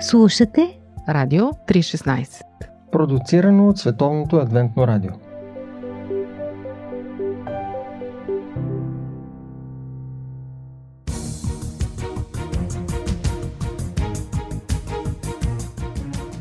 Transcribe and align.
Слушате 0.00 0.78
Радио 1.08 1.44
316 1.44 2.42
Продуцирано 2.92 3.68
от 3.68 3.78
Световното 3.78 4.36
адвентно 4.36 4.86
радио 4.86 5.10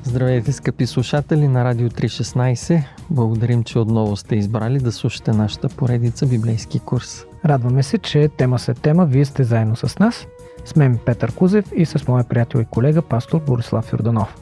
Здравейте, 0.04 0.52
скъпи 0.52 0.88
слушатели 0.88 1.48
на 1.48 1.66
Радио 1.66 1.90
316. 1.90 2.84
Благодарим, 3.10 3.64
че 3.64 3.80
отново 3.80 4.16
сте 4.16 4.36
избрали 4.36 4.80
да 4.80 4.92
слушате 4.92 5.32
нашата 5.32 5.70
поредица 5.70 6.26
библейски 6.26 6.80
курс. 6.80 7.26
Радваме 7.46 7.84
се, 7.84 7.98
че 7.98 8.30
тема 8.38 8.60
след 8.60 8.82
тема 8.82 9.06
вие 9.06 9.26
сте 9.26 9.44
заедно 9.44 9.76
с 9.76 10.00
нас. 10.00 10.28
С 10.66 10.76
мен 10.76 11.00
Петър 11.05 11.36
Кузев 11.36 11.66
и 11.76 11.86
с 11.86 12.08
моя 12.08 12.24
приятел 12.24 12.60
и 12.60 12.66
колега 12.66 13.02
пастор 13.02 13.42
Борислав 13.42 13.94
Йорданов. 13.94 14.36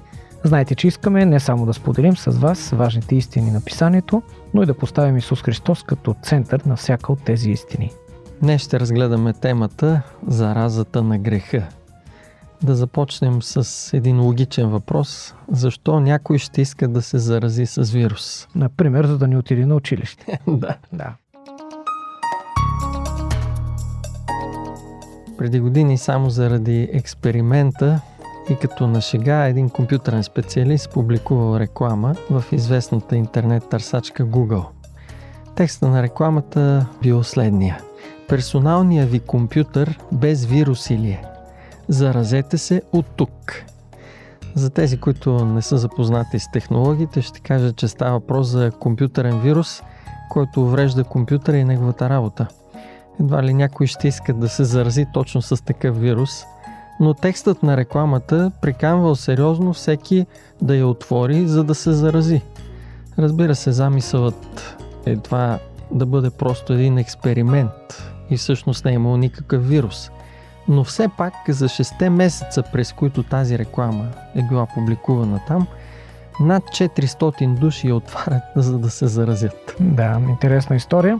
Знаете, 0.44 0.76
че 0.76 0.88
искаме 0.88 1.26
не 1.26 1.40
само 1.40 1.66
да 1.66 1.73
споделим 1.73 2.18
с 2.18 2.31
вас 2.31 2.70
важните 2.70 3.16
истини 3.16 3.52
на 3.52 3.62
писанието, 3.62 4.22
но 4.54 4.64
и 4.64 4.66
да 4.66 4.78
поставим 4.78 5.17
Исус 5.17 5.41
Христос 5.41 5.84
като 5.84 6.16
център 6.22 6.62
на 6.66 6.76
всяка 6.76 7.14
от 7.14 7.23
тези 7.23 7.52
истини. 7.52 7.91
Днес 8.41 8.62
ще 8.62 8.80
разгледаме 8.80 9.34
темата 9.34 10.02
Заразата 10.28 11.04
на 11.04 11.20
греха. 11.20 11.67
Да 12.64 12.76
започнем 12.76 13.42
с 13.42 13.94
един 13.98 14.22
логичен 14.22 14.70
въпрос. 14.70 15.36
Защо 15.52 16.00
някой 16.00 16.38
ще 16.38 16.62
иска 16.62 16.88
да 16.88 17.02
се 17.02 17.17
зарази 17.17 17.66
с 17.66 17.92
вирус? 17.92 18.48
Например, 18.55 19.05
за 19.05 19.17
да 19.17 19.28
не 19.28 19.38
отиде 19.38 19.66
на 19.66 19.76
училище. 19.76 20.40
да. 20.48 20.78
Да. 20.94 21.14
Преди 25.38 25.60
години 25.60 25.98
само 25.98 26.30
заради 26.30 26.90
експеримента 26.94 28.02
и 28.50 28.55
като 28.55 28.88
на 28.88 29.02
шега 29.02 29.45
един 29.45 29.70
компютърен 29.70 30.23
специалист 30.23 30.90
публикувал 30.94 31.59
реклама 31.59 32.16
в 32.30 32.44
известната 32.52 33.16
интернет 33.16 33.70
търсачка 33.70 34.25
Google. 34.25 34.66
Текста 35.56 35.88
на 35.88 36.03
рекламата 36.03 36.86
бил 37.02 37.23
следния. 37.23 37.80
Персоналният 38.28 39.09
ви 39.09 39.20
компютър 39.20 40.00
без 40.12 40.45
вируси 40.45 40.98
ли 40.98 41.09
е? 41.09 41.23
Заразете 41.88 42.58
се 42.58 42.81
от 42.92 43.06
тук. 43.16 43.64
За 44.56 44.70
тези, 44.70 45.00
които 45.00 45.45
не 45.45 45.62
са 45.62 45.78
запознати 45.78 46.40
с 46.40 46.52
технологиите, 46.52 47.22
ще 47.22 47.40
кажа, 47.40 47.73
че 47.73 47.88
става 47.88 48.12
въпрос 48.12 48.47
за 48.47 48.72
компютърен 48.80 49.40
вирус, 49.40 49.81
който 50.30 50.62
уврежда 50.62 51.03
компютъра 51.03 51.58
и 51.58 51.64
неговата 51.64 52.09
работа. 52.09 52.47
Едва 53.19 53.44
ли 53.44 53.53
някой 53.53 53.88
ще 53.88 54.08
иска 54.08 54.33
да 54.33 54.50
се 54.50 54.64
зарази 54.64 55.06
точно 55.14 55.42
с 55.42 55.64
такъв 55.64 56.00
вирус, 56.00 56.44
но 57.00 57.14
текстът 57.14 57.64
на 57.64 57.78
рекламата 57.78 58.52
приканвал 58.61 59.16
сериозно 59.16 59.73
всеки 59.73 60.25
да 60.61 60.75
я 60.75 60.88
отвори, 60.88 61.47
за 61.47 61.64
да 61.64 61.75
се 61.75 61.91
зарази. 61.91 62.41
Разбира 63.19 63.56
се, 63.56 63.72
замисълът 63.72 64.78
е 65.06 65.16
това 65.16 65.59
да 65.91 66.06
бъде 66.06 66.30
просто 66.30 66.73
един 66.73 66.97
експеримент 66.97 68.03
и 68.30 68.38
всъщност 68.38 68.86
не 68.86 68.91
е 68.91 68.94
имал 68.94 69.17
никакъв 69.17 69.69
вирус. 69.69 70.11
Но 70.67 70.84
все 70.84 71.08
пак 71.17 71.34
за 71.47 71.67
6 71.67 72.09
месеца, 72.09 72.64
през 72.72 72.94
които 72.94 73.23
тази 73.23 73.58
реклама 73.58 74.08
е 74.36 74.41
била 74.41 74.67
публикувана 74.73 75.39
там, 75.47 75.67
над 76.39 76.64
400 76.64 77.59
души 77.59 77.88
я 77.88 77.95
отварят, 77.95 78.44
за 78.56 78.80
да 78.80 78.89
се 78.89 79.08
заразят. 79.08 79.75
Да, 79.80 80.22
интересна 80.30 80.75
история. 80.75 81.19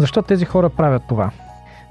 Защо 0.00 0.22
тези 0.22 0.44
хора 0.44 0.70
правят 0.70 1.02
това? 1.08 1.30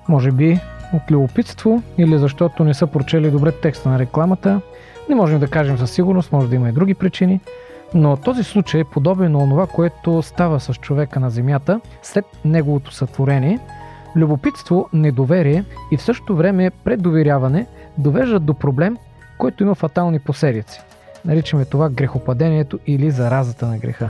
Може 0.07 0.31
би 0.31 0.59
от 0.93 1.11
любопитство 1.11 1.83
или 1.97 2.17
защото 2.17 2.63
не 2.63 2.73
са 2.73 2.87
прочели 2.87 3.31
добре 3.31 3.51
текста 3.51 3.89
на 3.89 3.99
рекламата. 3.99 4.61
Не 5.09 5.15
можем 5.15 5.39
да 5.39 5.47
кажем 5.47 5.77
със 5.77 5.91
сигурност, 5.91 6.31
може 6.31 6.49
да 6.49 6.55
има 6.55 6.69
и 6.69 6.71
други 6.71 6.93
причини. 6.93 7.39
Но 7.93 8.17
този 8.17 8.43
случай 8.43 8.81
е 8.81 8.83
подобен 8.83 9.31
на 9.31 9.49
това, 9.49 9.67
което 9.67 10.21
става 10.21 10.59
с 10.59 10.73
човека 10.73 11.19
на 11.19 11.29
Земята 11.29 11.81
след 12.01 12.25
неговото 12.45 12.93
сътворение. 12.93 13.59
Любопитство, 14.15 14.89
недоверие 14.93 15.63
и 15.91 15.97
в 15.97 16.01
същото 16.01 16.35
време 16.35 16.71
предоверяване 16.83 17.65
довеждат 17.97 18.45
до 18.45 18.53
проблем, 18.53 18.97
който 19.37 19.63
има 19.63 19.75
фатални 19.75 20.19
последици. 20.19 20.81
Наричаме 21.25 21.65
това 21.65 21.89
грехопадението 21.89 22.79
или 22.87 23.11
заразата 23.11 23.67
на 23.67 23.77
греха 23.77 24.09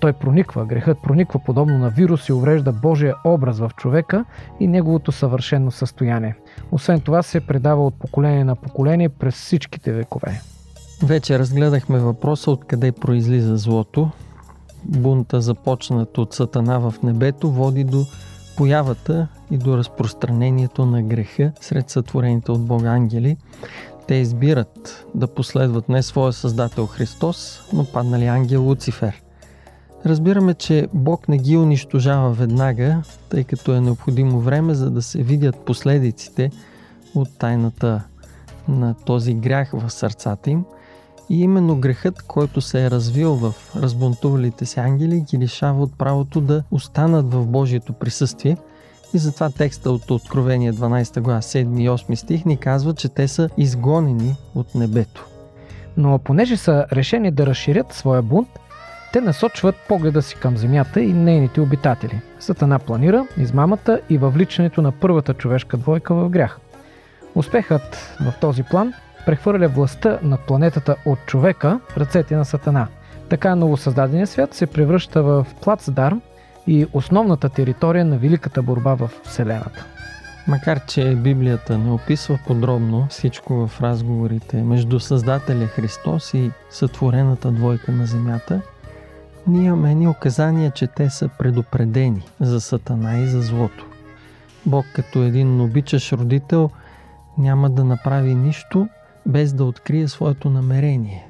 той 0.00 0.12
прониква, 0.12 0.66
грехът 0.66 1.02
прониква 1.02 1.40
подобно 1.46 1.78
на 1.78 1.90
вирус 1.90 2.28
и 2.28 2.32
уврежда 2.32 2.72
Божия 2.72 3.14
образ 3.24 3.58
в 3.58 3.70
човека 3.76 4.24
и 4.60 4.66
неговото 4.66 5.12
съвършено 5.12 5.70
състояние. 5.70 6.36
Освен 6.72 7.00
това 7.00 7.22
се 7.22 7.40
предава 7.40 7.86
от 7.86 7.94
поколение 7.94 8.44
на 8.44 8.56
поколение 8.56 9.08
през 9.08 9.34
всичките 9.34 9.92
векове. 9.92 10.40
Вече 11.02 11.38
разгледахме 11.38 11.98
въпроса 11.98 12.50
откъде 12.50 12.92
произлиза 12.92 13.56
злото. 13.56 14.10
Бунта, 14.84 15.40
започнат 15.40 16.18
от 16.18 16.34
Сатана 16.34 16.78
в 16.78 16.94
небето, 17.02 17.50
води 17.50 17.84
до 17.84 18.04
появата 18.56 19.28
и 19.50 19.58
до 19.58 19.78
разпространението 19.78 20.86
на 20.86 21.02
греха 21.02 21.52
сред 21.60 21.90
сътворените 21.90 22.52
от 22.52 22.66
Бога 22.66 22.88
ангели. 22.88 23.36
Те 24.06 24.14
избират 24.14 25.06
да 25.14 25.26
последват 25.26 25.88
не 25.88 26.02
своя 26.02 26.32
създател 26.32 26.86
Христос, 26.86 27.68
но 27.72 27.84
паднали 27.84 28.26
ангел 28.26 28.62
Луцифер– 28.62 29.22
Разбираме, 30.06 30.54
че 30.54 30.88
Бог 30.94 31.28
не 31.28 31.38
ги 31.38 31.56
унищожава 31.56 32.32
веднага, 32.32 33.02
тъй 33.28 33.44
като 33.44 33.74
е 33.74 33.80
необходимо 33.80 34.40
време, 34.40 34.74
за 34.74 34.90
да 34.90 35.02
се 35.02 35.22
видят 35.22 35.64
последиците 35.64 36.50
от 37.14 37.38
тайната 37.38 38.02
на 38.68 38.94
този 38.94 39.34
грях 39.34 39.70
в 39.72 39.90
сърцата 39.90 40.50
им. 40.50 40.64
И 41.30 41.42
именно 41.42 41.76
грехът, 41.76 42.22
който 42.22 42.60
се 42.60 42.84
е 42.84 42.90
развил 42.90 43.34
в 43.34 43.54
разбунтувалите 43.76 44.66
си 44.66 44.80
ангели, 44.80 45.20
ги 45.20 45.38
лишава 45.38 45.82
от 45.82 45.98
правото 45.98 46.40
да 46.40 46.62
останат 46.70 47.32
в 47.32 47.46
Божието 47.46 47.92
присъствие. 47.92 48.56
И 49.14 49.18
затова 49.18 49.50
текста 49.50 49.90
от 49.90 50.10
Откровение 50.10 50.72
12 50.72 51.20
глава 51.20 51.40
7 51.40 51.80
и 51.80 51.88
8 51.88 52.14
стих 52.14 52.44
ни 52.44 52.56
казва, 52.56 52.94
че 52.94 53.08
те 53.08 53.28
са 53.28 53.48
изгонени 53.56 54.36
от 54.54 54.74
небето. 54.74 55.26
Но 55.96 56.18
понеже 56.18 56.56
са 56.56 56.86
решени 56.92 57.30
да 57.30 57.46
разширят 57.46 57.92
своя 57.92 58.22
бунт, 58.22 58.48
те 59.12 59.20
насочват 59.20 59.74
погледа 59.88 60.22
си 60.22 60.36
към 60.36 60.56
Земята 60.56 61.00
и 61.00 61.12
нейните 61.12 61.60
обитатели. 61.60 62.20
Сатана 62.40 62.78
планира 62.78 63.26
измамата 63.36 64.00
и 64.10 64.18
въвличането 64.18 64.82
на 64.82 64.92
първата 64.92 65.34
човешка 65.34 65.76
двойка 65.76 66.14
в 66.14 66.28
грях. 66.28 66.58
Успехът 67.34 68.16
в 68.20 68.34
този 68.40 68.62
план 68.62 68.94
прехвърля 69.26 69.68
властта 69.68 70.18
над 70.22 70.40
планетата 70.40 70.96
от 71.04 71.18
човека 71.26 71.80
в 71.88 71.96
ръцете 71.96 72.36
на 72.36 72.44
Сатана. 72.44 72.86
Така 73.28 73.54
новосъздадения 73.54 74.26
свят 74.26 74.54
се 74.54 74.66
превръща 74.66 75.22
в 75.22 75.46
плацдарм 75.62 76.22
и 76.66 76.86
основната 76.92 77.48
територия 77.48 78.04
на 78.04 78.18
великата 78.18 78.62
борба 78.62 78.94
в 78.94 79.10
Вселената. 79.24 79.84
Макар, 80.46 80.86
че 80.86 81.14
Библията 81.14 81.78
не 81.78 81.90
описва 81.90 82.38
подробно 82.46 83.06
всичко 83.10 83.66
в 83.66 83.80
разговорите 83.80 84.62
между 84.62 85.00
Създателя 85.00 85.66
Христос 85.66 86.34
и 86.34 86.50
сътворената 86.70 87.50
двойка 87.50 87.92
на 87.92 88.06
Земята, 88.06 88.60
ние 89.46 89.64
имаме 89.64 89.90
едни 89.90 90.08
указания, 90.08 90.70
че 90.70 90.86
те 90.86 91.10
са 91.10 91.28
предупредени 91.38 92.22
за 92.40 92.60
Сатана 92.60 93.18
и 93.18 93.26
за 93.26 93.42
злото. 93.42 93.86
Бог 94.66 94.86
като 94.94 95.22
един 95.22 95.60
обичаш 95.60 96.12
родител 96.12 96.70
няма 97.38 97.70
да 97.70 97.84
направи 97.84 98.34
нищо 98.34 98.88
без 99.26 99.52
да 99.52 99.64
открие 99.64 100.08
своето 100.08 100.50
намерение. 100.50 101.28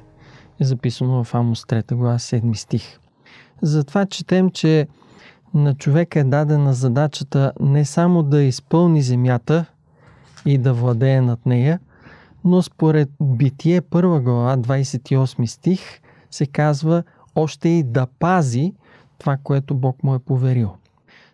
Е 0.59 0.63
записано 0.63 1.23
в 1.23 1.33
Амос 1.35 1.63
3 1.63 1.95
глава 1.95 2.19
7 2.19 2.53
стих. 2.53 2.99
Затова 3.61 4.05
четем, 4.05 4.49
че 4.49 4.87
на 5.53 5.75
човека 5.75 6.19
е 6.19 6.23
дадена 6.23 6.73
задачата 6.73 7.51
не 7.59 7.85
само 7.85 8.23
да 8.23 8.43
изпълни 8.43 9.01
земята 9.01 9.65
и 10.45 10.57
да 10.57 10.73
владее 10.73 11.21
над 11.21 11.45
нея, 11.45 11.79
но 12.43 12.61
според 12.61 13.09
Битие 13.21 13.81
1 13.81 14.21
глава 14.21 14.57
28 14.57 15.45
стих 15.45 16.01
се 16.31 16.45
казва 16.45 17.03
още 17.35 17.69
и 17.69 17.83
да 17.83 18.07
пази 18.19 18.73
това, 19.17 19.37
което 19.43 19.75
Бог 19.75 20.03
му 20.03 20.15
е 20.15 20.19
поверил. 20.19 20.75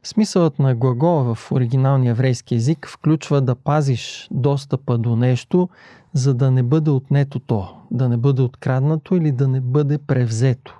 Смисълът 0.04 0.60
на 0.60 0.76
глагола 0.76 1.36
в 1.36 1.52
оригиналния 1.52 2.12
еврейски 2.12 2.56
език 2.56 2.88
включва 2.90 3.42
да 3.42 3.56
пазиш 3.56 4.28
достъпа 4.32 4.98
до 4.98 5.16
нещо, 5.16 5.70
за 6.14 6.34
да 6.34 6.52
не 6.52 6.64
бъде 6.64 6.90
отнето 6.90 7.40
то, 7.40 7.76
да 7.92 8.10
не 8.10 8.18
бъде 8.18 8.42
откраднато 8.42 9.16
или 9.16 9.32
да 9.32 9.48
не 9.48 9.62
бъде 9.62 9.98
превзето. 9.98 10.80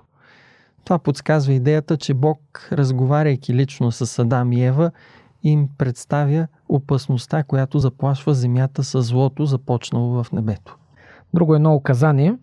Това 0.84 0.98
подсказва 0.98 1.52
идеята, 1.52 1.96
че 1.96 2.14
Бог, 2.14 2.68
разговаряйки 2.72 3.54
лично 3.54 3.92
с 3.92 4.18
Адам 4.18 4.52
и 4.52 4.64
Ева, 4.64 4.90
им 5.42 5.68
представя 5.78 6.46
опасността, 6.68 7.42
която 7.42 7.78
заплашва 7.78 8.34
земята 8.34 8.84
с 8.84 9.02
злото, 9.02 9.46
започнало 9.46 10.22
в 10.22 10.32
небето. 10.32 10.76
Друго 11.34 11.54
едно 11.54 11.74
указание 11.74 12.34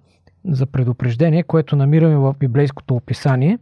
за 0.47 0.65
предупреждение, 0.65 1.43
което 1.43 1.75
намираме 1.75 2.15
в 2.15 2.35
библейското 2.39 2.95
описание, 2.95 3.59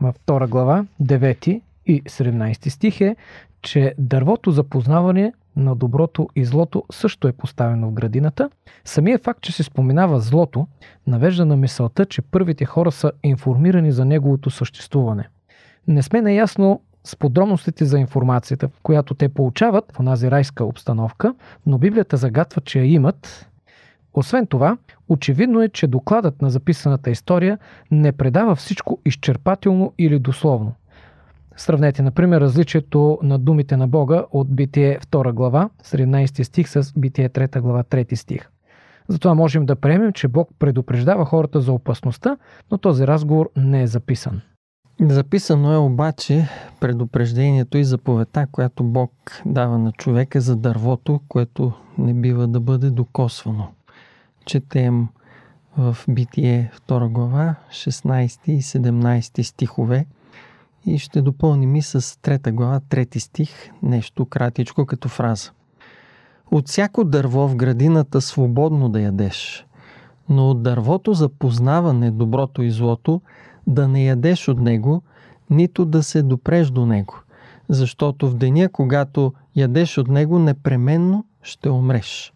във 0.00 0.14
втора 0.14 0.46
глава, 0.46 0.84
9 1.02 1.60
И 1.86 2.02
17 2.02 2.68
стих 2.68 3.00
е, 3.00 3.16
че 3.62 3.94
дървото 3.98 4.50
за 4.50 4.64
познаване 4.64 5.32
на 5.56 5.76
доброто 5.76 6.28
и 6.36 6.44
злото 6.44 6.84
също 6.92 7.28
е 7.28 7.32
поставено 7.32 7.90
в 7.90 7.92
градината. 7.92 8.50
Самия 8.84 9.18
факт, 9.18 9.40
че 9.40 9.52
се 9.52 9.62
споменава 9.62 10.20
злото, 10.20 10.66
навежда 11.06 11.46
на 11.46 11.56
мисълта, 11.56 12.06
че 12.06 12.22
първите 12.22 12.64
хора 12.64 12.92
са 12.92 13.12
информирани 13.22 13.92
за 13.92 14.04
неговото 14.04 14.50
съществуване. 14.50 15.28
Не 15.88 16.02
сме 16.02 16.20
наясно 16.22 16.80
с 17.04 17.16
подробностите 17.16 17.84
за 17.84 17.98
информацията, 17.98 18.68
която 18.82 19.14
те 19.14 19.28
получават 19.28 19.92
в 19.92 20.00
онази 20.00 20.30
райска 20.30 20.64
обстановка, 20.64 21.34
но 21.66 21.78
Библията 21.78 22.16
загатва, 22.16 22.60
че 22.60 22.78
я 22.78 22.84
имат. 22.84 23.49
Освен 24.14 24.46
това, 24.46 24.76
очевидно 25.08 25.62
е, 25.62 25.68
че 25.68 25.86
докладът 25.86 26.42
на 26.42 26.50
записаната 26.50 27.10
история 27.10 27.58
не 27.90 28.12
предава 28.12 28.54
всичко 28.54 28.98
изчерпателно 29.04 29.92
или 29.98 30.18
дословно. 30.18 30.72
Сравнете, 31.56 32.02
например, 32.02 32.40
различието 32.40 33.18
на 33.22 33.38
думите 33.38 33.76
на 33.76 33.88
Бога 33.88 34.24
от 34.32 34.54
Битие 34.54 34.98
2 34.98 35.32
глава, 35.32 35.70
17 35.84 36.42
стих 36.42 36.68
с 36.68 36.92
Битие 36.96 37.28
3 37.28 37.60
глава, 37.60 37.82
3 37.82 38.14
стих. 38.14 38.50
Затова 39.08 39.34
можем 39.34 39.66
да 39.66 39.76
приемем, 39.76 40.12
че 40.12 40.28
Бог 40.28 40.48
предупреждава 40.58 41.24
хората 41.24 41.60
за 41.60 41.72
опасността, 41.72 42.36
но 42.70 42.78
този 42.78 43.06
разговор 43.06 43.50
не 43.56 43.82
е 43.82 43.86
записан. 43.86 44.40
Записано 45.00 45.72
е 45.72 45.76
обаче 45.76 46.48
предупреждението 46.80 47.78
и 47.78 47.84
заповедта, 47.84 48.46
която 48.52 48.84
Бог 48.84 49.12
дава 49.46 49.78
на 49.78 49.92
човека 49.92 50.40
за 50.40 50.56
дървото, 50.56 51.20
което 51.28 51.72
не 51.98 52.14
бива 52.14 52.46
да 52.46 52.60
бъде 52.60 52.90
докосвано. 52.90 53.68
Четем 54.44 55.08
в 55.76 55.96
Битие 56.08 56.72
2 56.88 57.08
глава, 57.08 57.54
16 57.70 58.48
и 58.48 58.62
17 58.62 59.42
стихове 59.42 60.06
и 60.86 60.98
ще 60.98 61.22
допълним 61.22 61.76
и 61.76 61.82
с 61.82 62.00
3 62.00 62.52
глава, 62.52 62.80
3 62.80 63.18
стих, 63.18 63.50
нещо 63.82 64.26
кратичко 64.26 64.86
като 64.86 65.08
фраза. 65.08 65.50
От 66.50 66.68
всяко 66.68 67.04
дърво 67.04 67.48
в 67.48 67.56
градината 67.56 68.20
свободно 68.20 68.88
да 68.88 69.00
ядеш, 69.00 69.66
но 70.28 70.50
от 70.50 70.62
дървото 70.62 71.14
за 71.14 71.28
познаване 71.28 72.10
доброто 72.10 72.62
и 72.62 72.70
злото– 72.70 73.20
да 73.66 73.88
не 73.88 74.04
ядеш 74.04 74.48
от 74.48 74.60
него, 74.60 75.02
нито 75.50 75.84
да 75.84 76.02
се 76.02 76.22
допреш 76.22 76.68
до 76.68 76.86
него, 76.86 77.14
защото 77.68 78.30
в 78.30 78.34
деня, 78.34 78.68
когато 78.68 79.32
ядеш 79.56 79.98
от 79.98 80.08
него, 80.08 80.38
непременно 80.38 81.24
ще 81.42 81.70
умреш. 81.70 82.32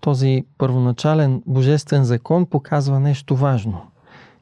Този 0.00 0.44
първоначален 0.58 1.42
божествен 1.46 2.04
закон 2.04 2.46
показва 2.46 3.00
нещо 3.00 3.36
важно. 3.36 3.80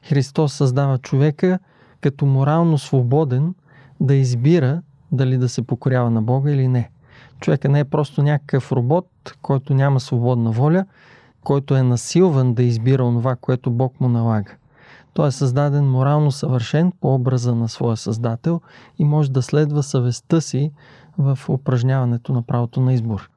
Христос 0.03 0.53
създава 0.53 0.97
човека 0.97 1.59
като 2.01 2.25
морално 2.25 2.77
свободен 2.77 3.53
да 3.99 4.15
избира 4.15 4.81
дали 5.11 5.37
да 5.37 5.49
се 5.49 5.61
покорява 5.61 6.11
на 6.11 6.21
Бога 6.21 6.51
или 6.51 6.67
не. 6.67 6.89
Човека 7.39 7.69
не 7.69 7.79
е 7.79 7.85
просто 7.85 8.23
някакъв 8.23 8.71
робот, 8.71 9.07
който 9.41 9.73
няма 9.73 9.99
свободна 9.99 10.51
воля, 10.51 10.85
който 11.43 11.75
е 11.75 11.83
насилван 11.83 12.53
да 12.53 12.63
избира 12.63 13.03
онова, 13.03 13.35
което 13.35 13.71
Бог 13.71 14.01
му 14.01 14.09
налага. 14.09 14.51
Той 15.13 15.27
е 15.27 15.31
създаден 15.31 15.89
морално 15.89 16.31
съвършен 16.31 16.91
по 17.01 17.15
образа 17.15 17.55
на 17.55 17.69
своя 17.69 17.97
създател 17.97 18.61
и 18.99 19.05
може 19.05 19.31
да 19.31 19.41
следва 19.41 19.83
съвестта 19.83 20.41
си 20.41 20.71
в 21.17 21.39
упражняването 21.49 22.33
на 22.33 22.41
правото 22.41 22.81
на 22.81 22.93
избор. 22.93 23.29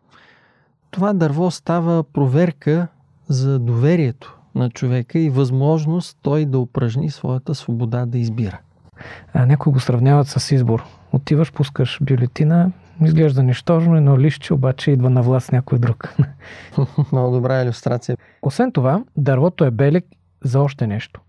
Това 0.90 1.12
дърво 1.12 1.50
става 1.50 2.04
проверка 2.04 2.88
за 3.28 3.58
доверието 3.58 4.38
на 4.54 4.70
човека 4.70 5.18
и 5.18 5.30
възможност 5.30 6.18
той 6.22 6.44
да 6.44 6.58
упражни 6.58 7.10
своята 7.10 7.54
свобода 7.54 8.06
да 8.06 8.18
избира. 8.18 8.58
А 9.34 9.46
някои 9.46 9.72
го 9.72 9.80
сравняват 9.80 10.28
с 10.28 10.54
избор. 10.54 10.84
Отиваш, 11.12 11.52
пускаш 11.52 11.98
бюлетина, 12.02 12.72
изглежда 13.04 13.42
нищожно, 13.42 14.00
но 14.00 14.18
лище 14.18 14.54
обаче 14.54 14.90
идва 14.90 15.10
на 15.10 15.22
власт 15.22 15.52
някой 15.52 15.78
друг. 15.78 16.16
Много 17.12 17.36
добра 17.36 17.62
иллюстрация. 17.62 18.16
Освен 18.42 18.72
това, 18.72 19.04
дървото 19.16 19.64
е 19.64 19.70
белег 19.70 20.04
за 20.44 20.60
още 20.60 20.86
нещо. 20.86 21.20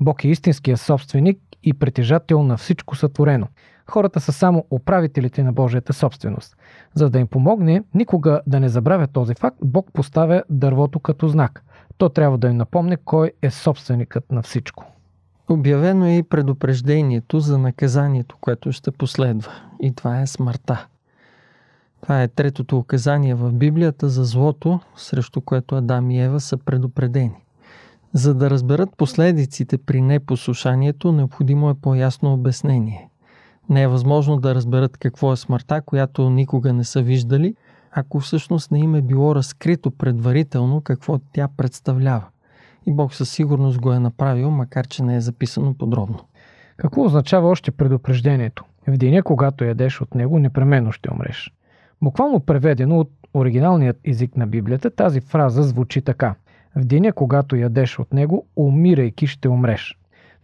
Бог 0.00 0.24
е 0.24 0.28
истинския 0.28 0.76
собственик 0.76 1.38
и 1.62 1.74
притежател 1.74 2.42
на 2.42 2.56
всичко 2.56 2.96
сътворено. 2.96 3.46
Хората 3.90 4.20
са 4.20 4.32
само 4.32 4.64
управителите 4.70 5.42
на 5.42 5.52
Божията 5.52 5.92
собственост. 5.92 6.56
За 6.98 7.10
да 7.10 7.18
им 7.18 7.26
помогне 7.26 7.82
никога 7.94 8.40
да 8.46 8.60
не 8.60 8.68
забравя 8.68 9.06
този 9.06 9.34
факт, 9.34 9.56
Бог 9.64 9.92
поставя 9.92 10.42
дървото 10.50 11.00
като 11.00 11.28
знак. 11.28 11.64
То 11.98 12.08
трябва 12.08 12.38
да 12.38 12.48
им 12.48 12.56
напомне 12.56 12.96
кой 12.96 13.32
е 13.42 13.50
собственикът 13.50 14.32
на 14.32 14.42
всичко. 14.42 14.84
Обявено 15.48 16.06
е 16.06 16.12
и 16.12 16.22
предупреждението 16.22 17.40
за 17.40 17.58
наказанието, 17.58 18.36
което 18.40 18.72
ще 18.72 18.90
последва. 18.90 19.52
И 19.80 19.94
това 19.94 20.20
е 20.20 20.26
смъртта. 20.26 20.86
Това 22.00 22.22
е 22.22 22.28
третото 22.28 22.78
указание 22.78 23.34
в 23.34 23.52
Библията 23.52 24.08
за 24.08 24.24
злото, 24.24 24.80
срещу 24.96 25.40
което 25.40 25.74
Адам 25.74 26.10
и 26.10 26.20
Ева 26.20 26.40
са 26.40 26.56
предупредени. 26.56 27.44
За 28.12 28.34
да 28.34 28.50
разберат 28.50 28.96
последиците 28.96 29.78
при 29.78 30.00
непослушанието, 30.00 31.12
необходимо 31.12 31.70
е 31.70 31.74
по-ясно 31.74 32.32
обяснение. 32.32 33.08
Не 33.68 33.82
е 33.82 33.88
възможно 33.88 34.36
да 34.36 34.54
разберат 34.54 34.96
какво 34.96 35.32
е 35.32 35.36
смъртта, 35.36 35.82
която 35.82 36.30
никога 36.30 36.72
не 36.72 36.84
са 36.84 37.02
виждали, 37.02 37.54
ако 37.92 38.20
всъщност 38.20 38.70
не 38.70 38.78
им 38.78 38.94
е 38.94 39.02
било 39.02 39.34
разкрито 39.34 39.90
предварително 39.90 40.80
какво 40.80 41.18
тя 41.32 41.48
представлява. 41.56 42.24
И 42.86 42.92
Бог 42.92 43.14
със 43.14 43.30
сигурност 43.30 43.80
го 43.80 43.92
е 43.92 43.98
направил, 43.98 44.50
макар 44.50 44.86
че 44.86 45.02
не 45.02 45.16
е 45.16 45.20
записано 45.20 45.74
подробно. 45.74 46.18
Какво 46.76 47.04
означава 47.04 47.48
още 47.48 47.70
предупреждението? 47.70 48.64
В 48.88 48.96
деня, 48.96 49.22
когато 49.22 49.64
ядеш 49.64 50.00
от 50.00 50.14
него, 50.14 50.38
непременно 50.38 50.92
ще 50.92 51.12
умреш. 51.12 51.54
Буквално 52.02 52.40
преведено 52.40 53.00
от 53.00 53.10
оригиналният 53.34 54.00
език 54.04 54.36
на 54.36 54.46
Библията, 54.46 54.90
тази 54.90 55.20
фраза 55.20 55.62
звучи 55.62 56.02
така– 56.02 56.34
в 56.78 56.84
деня, 56.84 57.12
когато 57.12 57.56
ядеш 57.56 57.98
от 57.98 58.12
него, 58.12 58.46
умирайки 58.56 59.26
ще 59.26 59.48
умреш. 59.48 59.97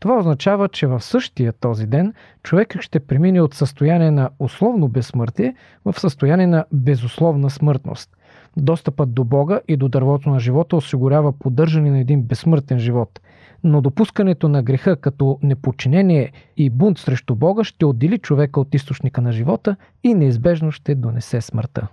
Това 0.05 0.19
означава, 0.19 0.69
че 0.69 0.87
в 0.87 1.01
същия 1.01 1.53
този 1.53 1.87
ден 1.87 2.15
човекът 2.43 2.83
ще 2.83 3.01
премине 3.01 3.41
от 3.41 3.55
състояние 3.55 4.11
на 4.11 4.31
условно 4.39 4.89
безсмъртие 4.89 5.55
в 5.85 6.01
състояние 6.01 6.47
на 6.47 6.65
безусловна 6.73 7.51
смъртност. 7.51 8.11
Достъпът 8.57 9.15
до 9.15 9.25
Бога 9.25 9.61
и 9.69 9.77
до 9.77 9.89
дървото 9.89 10.31
на 10.31 10.41
живота 10.41 10.77
осигурява 10.77 11.33
поддържане 11.33 11.91
на 11.91 11.99
един 11.99 12.23
безсмъртен 12.23 12.79
живот. 12.79 13.21
Но 13.63 13.81
допускането 13.81 14.49
на 14.49 14.63
греха 14.63 14.97
като 14.97 15.39
неподчинение 15.43 16.33
и 16.57 16.71
бунт 16.71 16.99
срещу 16.99 17.35
Бога 17.35 17.65
ще 17.65 17.85
отдели 17.85 18.19
човека 18.19 18.61
от 18.61 18.75
източника 18.75 19.21
на 19.21 19.33
живота 19.33 19.77
и 20.03 20.15
неизбежно 20.15 20.73
ще 20.73 20.95
донесе 20.95 21.41
смъртта. 21.41 21.89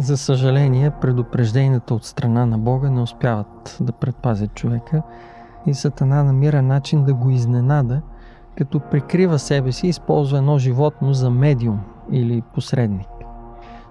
За 0.00 0.16
съжаление, 0.16 0.90
предупрежденията 0.90 1.94
от 1.94 2.04
страна 2.04 2.46
на 2.46 2.58
Бога 2.58 2.90
не 2.90 3.00
успяват 3.00 3.76
да 3.80 3.92
предпазят 3.92 4.54
човека 4.54 5.02
и 5.66 5.74
Сатана 5.74 6.24
намира 6.24 6.62
начин 6.62 7.04
да 7.04 7.14
го 7.14 7.30
изненада, 7.30 8.00
като 8.58 8.80
прикрива 8.80 9.38
себе 9.38 9.72
си 9.72 9.86
и 9.86 9.90
използва 9.90 10.38
едно 10.38 10.58
животно 10.58 11.12
за 11.12 11.30
медиум 11.30 11.80
или 12.12 12.42
посредник. 12.54 13.08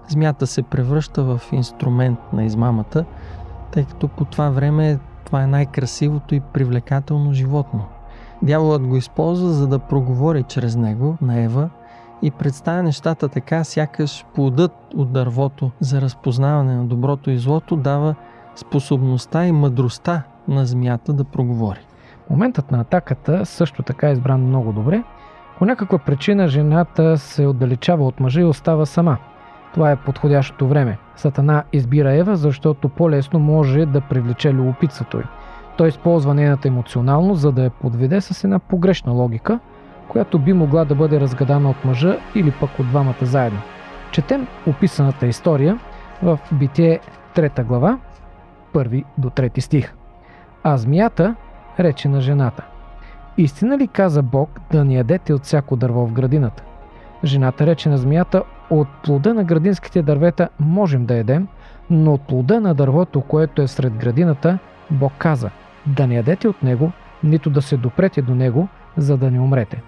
Змята 0.08 0.46
се 0.46 0.62
превръща 0.62 1.22
в 1.22 1.40
инструмент 1.52 2.18
на 2.32 2.44
измамата, 2.44 3.04
тъй 3.72 3.84
като 3.84 4.08
по 4.08 4.24
това 4.24 4.50
време 4.50 4.98
това 5.24 5.42
е 5.42 5.46
най-красивото 5.46 6.34
и 6.34 6.40
привлекателно 6.40 7.32
животно. 7.32 7.84
Дяволът 8.42 8.86
го 8.86 8.96
използва 8.96 9.48
за 9.48 9.66
да 9.66 9.78
проговори 9.78 10.42
чрез 10.42 10.76
него 10.76 11.16
на 11.20 11.40
Ева 11.40 11.70
и 12.22 12.30
представя 12.30 12.82
нещата 12.82 13.28
така, 13.28 13.64
сякаш 13.64 14.24
плодът 14.34 14.72
от 14.96 15.12
дървото 15.12 15.70
за 15.80 16.00
разпознаване 16.00 16.76
на 16.76 16.84
доброто 16.84 17.30
и 17.30 17.38
злото 17.38 17.76
дава 17.76 18.14
способността 18.56 19.46
и 19.46 19.52
мъдростта 19.52 20.22
на 20.48 20.66
змията 20.66 21.12
да 21.12 21.24
проговори. 21.24 21.80
Моментът 22.30 22.70
на 22.70 22.80
атаката 22.80 23.46
също 23.46 23.82
така 23.82 24.08
е 24.08 24.12
избран 24.12 24.40
много 24.40 24.72
добре. 24.72 25.02
По 25.58 25.64
някаква 25.64 25.98
причина 25.98 26.48
жената 26.48 27.18
се 27.18 27.46
отдалечава 27.46 28.06
от 28.06 28.20
мъжа 28.20 28.40
и 28.40 28.44
остава 28.44 28.86
сама. 28.86 29.16
Това 29.74 29.90
е 29.90 29.96
подходящото 29.96 30.68
време. 30.68 30.98
Сатана 31.16 31.64
избира 31.72 32.12
Ева, 32.12 32.36
защото 32.36 32.88
по-лесно 32.88 33.38
може 33.38 33.86
да 33.86 34.00
привлече 34.00 34.52
любопитството 34.52 35.18
й. 35.18 35.24
Той 35.76 35.88
използва 35.88 36.34
нейната 36.34 36.68
емоционалност, 36.68 37.40
за 37.40 37.52
да 37.52 37.64
я 37.64 37.70
подведе 37.70 38.20
с 38.20 38.44
една 38.44 38.58
погрешна 38.58 39.12
логика– 39.12 39.60
която 40.10 40.38
би 40.38 40.52
могла 40.52 40.84
да 40.84 40.94
бъде 40.94 41.20
разгадана 41.20 41.70
от 41.70 41.84
мъжа 41.84 42.18
или 42.34 42.50
пък 42.50 42.78
от 42.78 42.88
двамата 42.88 43.22
заедно. 43.22 43.60
Четем 44.10 44.46
описаната 44.66 45.26
история 45.26 45.78
в 46.22 46.38
Битие 46.52 47.00
3 47.34 47.64
глава, 47.64 47.98
1 48.74 49.04
до 49.18 49.30
3 49.30 49.60
стих. 49.60 49.94
А 50.62 50.76
змията 50.76 51.34
рече 51.80 52.08
на 52.08 52.20
жената. 52.20 52.64
Истина 53.36 53.78
ли 53.78 53.88
каза 53.88 54.22
Бог 54.22 54.60
да 54.72 54.84
ни 54.84 54.96
ядете 54.96 55.34
от 55.34 55.44
всяко 55.44 55.76
дърво 55.76 56.06
в 56.06 56.12
градината? 56.12 56.62
Жената 57.24 57.66
рече 57.66 57.88
на 57.88 57.98
змията, 57.98 58.42
от 58.70 58.88
плода 59.04 59.34
на 59.34 59.44
градинските 59.44 60.02
дървета 60.02 60.48
можем 60.60 61.06
да 61.06 61.14
едем, 61.14 61.48
но 61.90 62.14
от 62.14 62.20
плода 62.20 62.60
на 62.60 62.74
дървото, 62.74 63.20
което 63.20 63.62
е 63.62 63.68
сред 63.68 63.92
градината, 63.96 64.58
Бог 64.90 65.12
каза, 65.18 65.50
да 65.86 66.06
не 66.06 66.14
ядете 66.14 66.48
от 66.48 66.62
него, 66.62 66.92
нито 67.24 67.50
да 67.50 67.62
се 67.62 67.76
допрете 67.76 68.22
до 68.22 68.34
него, 68.34 68.68
за 68.96 69.16
да 69.16 69.30
не 69.30 69.40
умрете. 69.40 69.82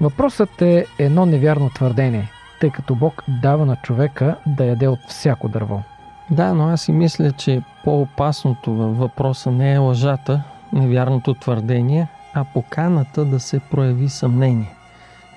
Въпросът 0.00 0.62
е 0.62 0.86
едно 0.98 1.26
невярно 1.26 1.70
твърдение, 1.70 2.30
тъй 2.60 2.70
като 2.70 2.94
Бог 2.94 3.22
дава 3.42 3.66
на 3.66 3.76
човека 3.76 4.36
да 4.46 4.64
яде 4.64 4.88
от 4.88 5.00
всяко 5.08 5.48
дърво. 5.48 5.82
Да, 6.30 6.54
но 6.54 6.68
аз 6.68 6.80
си 6.82 6.92
мисля, 6.92 7.32
че 7.32 7.62
по-опасното 7.84 8.72
във 8.72 8.98
въпроса 8.98 9.50
не 9.50 9.72
е 9.72 9.78
лъжата, 9.78 10.42
невярното 10.72 11.34
твърдение, 11.34 12.08
а 12.34 12.44
поканата 12.44 13.24
да 13.24 13.40
се 13.40 13.60
прояви 13.60 14.08
съмнение. 14.08 14.74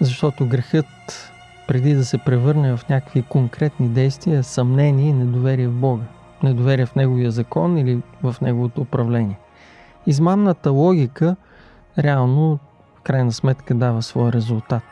Защото 0.02 0.46
грехът, 0.46 1.32
преди 1.68 1.94
да 1.94 2.06
се 2.06 2.18
превърне 2.18 2.78
в 2.78 2.90
някакви 2.90 3.22
конкретни 3.22 3.90
действия, 3.90 4.40
е 4.40 4.44
съмнение 4.44 5.10
и 5.10 5.14
недоверие 5.14 5.68
в 5.68 5.80
Бога. 5.80 6.04
Недоверие 6.44 6.86
в 6.86 6.96
Неговия 6.96 7.32
закон 7.32 7.78
или 7.78 8.02
в 8.24 8.36
Неговото 8.42 8.82
управление. 8.82 9.40
Измамната 10.08 10.72
логика 10.72 11.36
реално 12.00 12.60
крайна 13.06 13.32
сметка 13.32 13.76
дава 13.76 14.02
своя 14.02 14.34
резултат. 14.34 14.84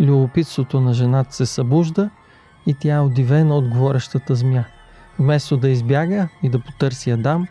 Любопитството 0.00 0.80
на 0.80 0.94
жената 0.94 1.34
се 1.34 1.46
събужда 1.46 2.10
и 2.66 2.74
тя 2.74 2.94
е 2.94 3.00
удивена 3.00 3.56
от 3.56 3.68
говорещата 3.68 4.34
змия. 4.34 4.68
Вместо 5.18 5.56
да 5.56 5.68
избяга 5.68 6.28
и 6.42 6.48
да 6.48 6.58
потърси 6.58 7.10
Адам, 7.10 7.46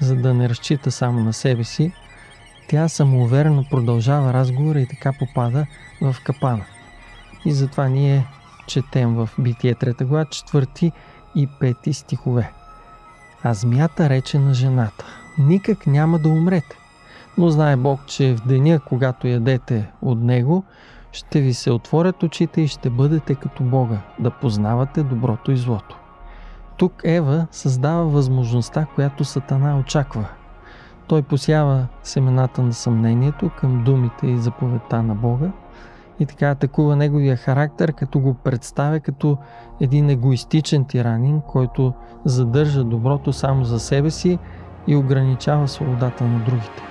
за 0.00 0.16
да 0.16 0.34
не 0.34 0.48
разчита 0.48 0.90
само 0.90 1.20
на 1.20 1.32
себе 1.32 1.64
си, 1.64 1.92
тя 2.68 2.88
самоуверено 2.88 3.64
продължава 3.70 4.32
разговора 4.32 4.80
и 4.80 4.86
така 4.86 5.12
попада 5.18 5.66
в 6.00 6.16
капана. 6.24 6.64
И 7.44 7.52
затова 7.52 7.88
ние 7.88 8.26
четем 8.66 9.14
в 9.14 9.28
Битие 9.38 9.74
3 9.74 10.04
глава 10.04 10.24
4 10.24 10.92
и 11.34 11.48
5 11.48 11.92
стихове. 11.92 12.52
А 13.42 13.54
змията 13.54 14.08
рече 14.08 14.38
на 14.38 14.54
жената, 14.54 15.04
никак 15.38 15.86
няма 15.86 16.18
да 16.18 16.28
умрете. 16.28 16.79
Но 17.40 17.50
знае 17.50 17.76
Бог, 17.76 18.06
че 18.06 18.34
в 18.34 18.46
деня, 18.46 18.80
когато 18.88 19.26
ядете 19.26 19.90
от 20.02 20.20
Него, 20.20 20.64
ще 21.12 21.40
ви 21.40 21.54
се 21.54 21.70
отворят 21.70 22.22
очите 22.22 22.60
и 22.60 22.68
ще 22.68 22.90
бъдете 22.90 23.34
като 23.34 23.62
Бога, 23.62 23.98
да 24.18 24.30
познавате 24.30 25.02
доброто 25.02 25.52
и 25.52 25.56
злото. 25.56 25.98
Тук 26.76 27.00
Ева 27.04 27.46
създава 27.50 28.04
възможността, 28.04 28.86
която 28.94 29.24
Сатана 29.24 29.78
очаква. 29.78 30.28
Той 31.06 31.22
посява 31.22 31.86
семената 32.02 32.62
на 32.62 32.72
съмнението 32.72 33.50
към 33.56 33.84
думите 33.84 34.26
и 34.26 34.38
заповедта 34.38 35.02
на 35.02 35.14
Бога 35.14 35.50
и 36.18 36.26
така 36.26 36.50
атакува 36.50 36.96
неговия 36.96 37.36
характер, 37.36 37.92
като 37.92 38.20
го 38.20 38.34
представя 38.34 39.00
като 39.00 39.38
един 39.80 40.10
егоистичен 40.10 40.84
тиранин, 40.84 41.40
който 41.40 41.92
задържа 42.24 42.84
доброто 42.84 43.32
само 43.32 43.64
за 43.64 43.80
себе 43.80 44.10
си 44.10 44.38
и 44.86 44.96
ограничава 44.96 45.68
свободата 45.68 46.24
на 46.24 46.38
другите. 46.38 46.89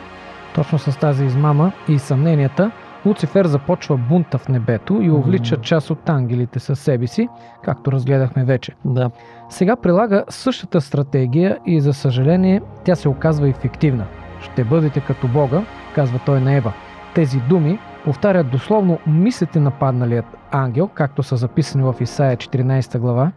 Точно 0.59 0.79
с 0.79 0.99
тази 0.99 1.25
измама 1.25 1.71
и 1.87 1.99
съмненията, 1.99 2.71
Луцифер 3.05 3.45
започва 3.45 3.97
бунта 3.97 4.37
в 4.37 4.47
небето 4.47 5.01
и 5.01 5.11
увлича 5.11 5.57
част 5.57 5.89
от 5.89 6.09
ангелите 6.09 6.59
със 6.59 6.79
себе 6.79 7.07
си, 7.07 7.27
както 7.63 7.91
разгледахме 7.91 8.45
вече. 8.45 8.75
Да, 8.85 9.11
Сега 9.49 9.75
прилага 9.75 10.23
същата 10.29 10.81
стратегия 10.81 11.57
и 11.65 11.81
за 11.81 11.93
съжаление 11.93 12.61
тя 12.83 12.95
се 12.95 13.09
оказва 13.09 13.49
ефективна. 13.49 14.05
Ще 14.41 14.63
бъдете 14.63 14.99
като 14.99 15.27
Бога, 15.27 15.61
казва 15.95 16.19
той 16.25 16.41
на 16.41 16.53
Ева. 16.53 16.73
Тези 17.15 17.39
думи 17.39 17.79
повтарят 18.05 18.51
дословно 18.51 18.99
мислите 19.07 19.59
на 19.59 19.71
падналият 19.71 20.37
ангел, 20.51 20.87
както 20.87 21.23
са 21.23 21.35
записани 21.35 21.83
в 21.83 21.95
Исаия 21.99 22.37
14 22.37 22.99
глава, 22.99 23.31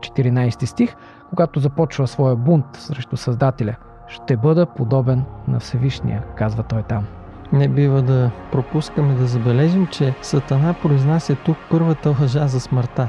14 0.00 0.64
стих, 0.64 0.94
когато 1.30 1.60
започва 1.60 2.06
своя 2.06 2.36
бунт 2.36 2.66
срещу 2.72 3.16
Създателя. 3.16 3.76
Ще 4.08 4.36
бъда 4.36 4.66
подобен 4.66 5.24
на 5.48 5.60
Всевишния, 5.60 6.22
казва 6.36 6.62
той 6.62 6.82
там. 6.82 7.06
не 7.52 7.68
бива 7.68 8.02
да 8.02 8.30
пропускаме 8.52 9.14
да 9.14 9.26
забележим, 9.26 9.86
че 9.86 10.14
Сатана 10.22 10.74
произнася 10.82 11.36
тук 11.44 11.56
първата 11.70 12.16
лъжа 12.20 12.48
за 12.48 12.60
смъртта. 12.60 13.08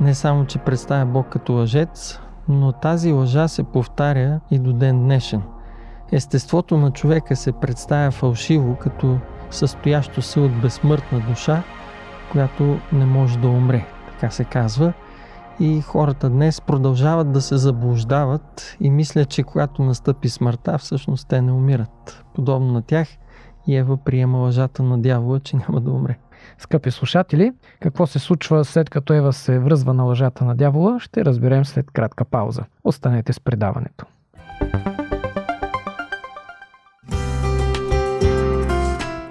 Не 0.00 0.14
само, 0.14 0.46
че 0.46 0.58
представя 0.58 1.06
Бог 1.06 1.28
като 1.28 1.52
лъжец, 1.52 2.20
но 2.48 2.72
тази 2.72 3.12
лъжа 3.12 3.48
се 3.48 3.62
повтаря 3.62 4.40
и 4.50 4.58
до 4.58 4.72
ден 4.72 4.98
днешен. 4.98 5.42
Естеството 6.12 6.76
на 6.76 6.90
човека 6.90 7.36
се 7.36 7.52
представя 7.52 8.10
фалшиво, 8.10 8.76
като 8.76 9.18
състоящо 9.50 10.22
се 10.22 10.40
от 10.40 10.60
безсмъртна 10.60 11.20
душа, 11.20 11.62
която 12.32 12.78
не 12.92 13.04
може 13.04 13.38
да 13.38 13.48
умре, 13.48 13.86
така 14.10 14.30
се 14.30 14.44
казва. 14.44 14.92
И 15.60 15.80
хората 15.80 16.30
днес 16.30 16.60
продължават 16.60 17.32
да 17.32 17.40
се 17.40 17.56
заблуждават 17.56 18.76
и 18.80 18.90
мислят, 18.90 19.28
че 19.28 19.42
когато 19.42 19.82
настъпи 19.82 20.28
смъртта, 20.28 20.78
всъщност 20.78 21.28
те 21.28 21.42
не 21.42 21.52
умират. 21.52 22.24
Подобно 22.34 22.72
на 22.72 22.82
тях, 22.82 23.08
Ева 23.68 23.96
приема 23.96 24.38
лъжата 24.38 24.82
на 24.82 24.98
дявола, 24.98 25.40
че 25.40 25.56
няма 25.56 25.80
да 25.80 25.90
умре. 25.90 26.18
Скъпи 26.58 26.90
слушатели, 26.90 27.52
какво 27.80 28.06
се 28.06 28.18
случва 28.18 28.64
след 28.64 28.90
като 28.90 29.12
Ева 29.12 29.32
се 29.32 29.58
връзва 29.58 29.94
на 29.94 30.04
лъжата 30.04 30.44
на 30.44 30.54
дявола, 30.54 31.00
ще 31.00 31.24
разберем 31.24 31.64
след 31.64 31.90
кратка 31.90 32.24
пауза. 32.24 32.62
Останете 32.84 33.32
с 33.32 33.40
предаването. 33.40 34.06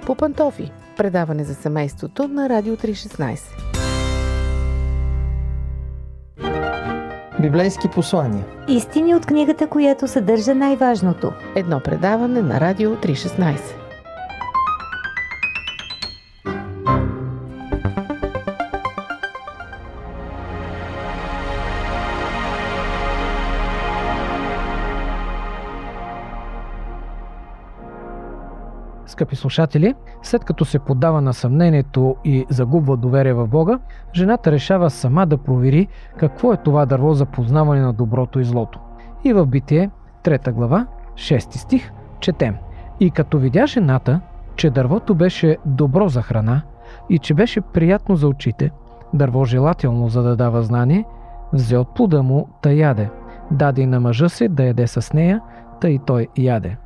По 0.06 0.14
пантофи. 0.14 0.72
Предаване 0.96 1.44
за 1.44 1.54
семейството 1.54 2.28
на 2.28 2.48
Радио 2.48 2.76
316. 2.76 3.75
Библейски 7.40 7.88
послания. 7.88 8.44
Истини 8.68 9.14
от 9.14 9.26
книгата, 9.26 9.66
която 9.66 10.08
съдържа 10.08 10.54
най-важното. 10.54 11.32
Едно 11.56 11.80
предаване 11.80 12.42
на 12.42 12.60
Радио 12.60 12.90
316. 12.90 13.85
Скъпи 29.16 29.36
слушатели, 29.36 29.94
след 30.22 30.44
като 30.44 30.64
се 30.64 30.78
подава 30.78 31.20
на 31.20 31.34
съмнението 31.34 32.16
и 32.24 32.46
загубва 32.48 32.96
доверие 32.96 33.32
в 33.32 33.46
Бога, 33.46 33.78
жената 34.14 34.52
решава 34.52 34.90
сама 34.90 35.26
да 35.26 35.38
провери 35.38 35.88
какво 36.18 36.52
е 36.52 36.56
това 36.56 36.86
дърво 36.86 37.14
за 37.14 37.26
познаване 37.26 37.80
на 37.80 37.92
доброто 37.92 38.40
и 38.40 38.44
злото. 38.44 38.80
И 39.24 39.32
в 39.32 39.46
Битие, 39.46 39.90
3 40.24 40.52
глава, 40.52 40.86
6 41.14 41.56
стих, 41.56 41.92
четем. 42.20 42.56
И 43.00 43.10
като 43.10 43.38
видя 43.38 43.66
жената, 43.66 44.20
че 44.56 44.70
дървото 44.70 45.14
беше 45.14 45.56
добро 45.66 46.08
за 46.08 46.22
храна 46.22 46.62
и 47.10 47.18
че 47.18 47.34
беше 47.34 47.60
приятно 47.60 48.16
за 48.16 48.28
очите, 48.28 48.70
дърво 49.14 49.44
желателно 49.44 50.08
за 50.08 50.22
да 50.22 50.36
дава 50.36 50.62
знание, 50.62 51.04
взе 51.52 51.76
от 51.76 51.94
плода 51.94 52.22
му 52.22 52.48
да 52.62 52.72
яде. 52.72 53.10
Даде 53.50 53.82
и 53.82 53.86
на 53.86 54.00
мъжа 54.00 54.28
си 54.28 54.48
да 54.48 54.64
яде 54.64 54.86
с 54.86 55.12
нея, 55.12 55.40
тъй 55.80 55.90
и 55.90 55.98
той 56.06 56.28
яде. 56.38 56.76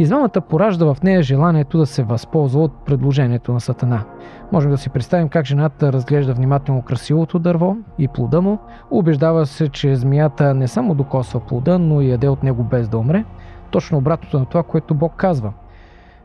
Измамата 0.00 0.40
поражда 0.40 0.94
в 0.94 1.02
нея 1.02 1.22
желанието 1.22 1.78
да 1.78 1.86
се 1.86 2.02
възползва 2.02 2.62
от 2.62 2.72
предложението 2.86 3.52
на 3.52 3.60
Сатана. 3.60 4.04
Можем 4.52 4.70
да 4.70 4.78
си 4.78 4.90
представим 4.90 5.28
как 5.28 5.46
жената 5.46 5.92
разглежда 5.92 6.34
внимателно 6.34 6.82
красивото 6.82 7.38
дърво 7.38 7.76
и 7.98 8.08
плода 8.08 8.40
му, 8.40 8.58
убеждава 8.90 9.46
се, 9.46 9.68
че 9.68 9.96
змията 9.96 10.54
не 10.54 10.68
само 10.68 10.94
докосва 10.94 11.40
плода, 11.40 11.78
но 11.78 12.00
и 12.00 12.10
яде 12.10 12.28
от 12.28 12.42
него 12.42 12.64
без 12.64 12.88
да 12.88 12.98
умре, 12.98 13.24
точно 13.70 13.98
обратното 13.98 14.38
на 14.38 14.46
това, 14.46 14.62
което 14.62 14.94
Бог 14.94 15.12
казва. 15.16 15.52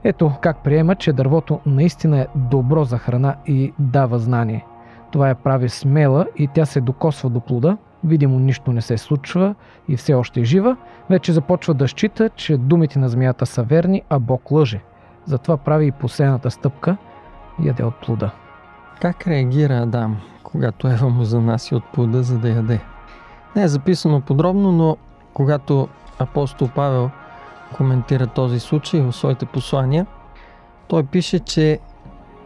Ето 0.03 0.32
как 0.42 0.63
приема, 0.63 0.96
че 0.96 1.13
дървото 1.13 1.60
наистина 1.65 2.20
е 2.20 2.27
добро 2.36 2.84
за 2.84 2.98
храна 2.98 3.36
и 3.46 3.74
дава 3.80 4.20
знание. 4.20 4.65
Това 5.12 5.30
я 5.30 5.36
прави 5.36 5.70
смела 5.70 6.25
и 6.38 6.48
тя 6.48 6.65
се 6.65 6.82
докосва 6.82 7.30
до 7.30 7.39
плода, 7.39 7.77
видимо 8.03 8.39
нищо 8.39 8.72
не 8.72 8.81
се 8.81 8.98
случва 8.98 9.55
и 9.88 9.98
все 9.98 10.13
още 10.13 10.39
е 10.39 10.43
жива, 10.43 10.77
вече 11.10 11.33
започва 11.33 11.74
да 11.74 11.88
счита, 11.88 12.29
че 12.29 12.57
думите 12.57 13.00
на 13.00 13.10
змията 13.10 13.45
са 13.45 13.63
верни, 13.63 14.01
а 14.10 14.19
Бог 14.19 14.51
лъже. 14.51 14.81
Затова 15.25 15.57
прави 15.57 15.88
и 15.88 15.91
последната 15.91 16.51
стъпка– 16.51 16.98
яде 17.60 17.83
от 17.83 17.95
плода. 17.95 18.31
Как 19.01 19.27
реагира 19.27 19.74
Адам, 19.74 20.17
когато 20.43 20.88
Ева 20.88 21.10
му 21.10 21.24
занаси 21.24 21.75
от 21.75 21.83
плода, 21.86 22.24
за 22.24 22.38
да 22.38 22.50
яде? 22.50 22.79
Не 23.55 23.63
е 23.63 23.67
записано 23.67 24.22
подробно, 24.22 24.72
но 24.72 24.98
когато 25.33 25.88
апостол 26.19 26.69
Павел 26.75 27.10
коментира 27.75 28.27
този 28.27 28.60
случай 28.60 29.01
в 29.01 29.12
своите 29.12 29.45
послания, 29.45 30.05
той 30.88 31.03
пише, 31.03 31.39
че 31.39 31.79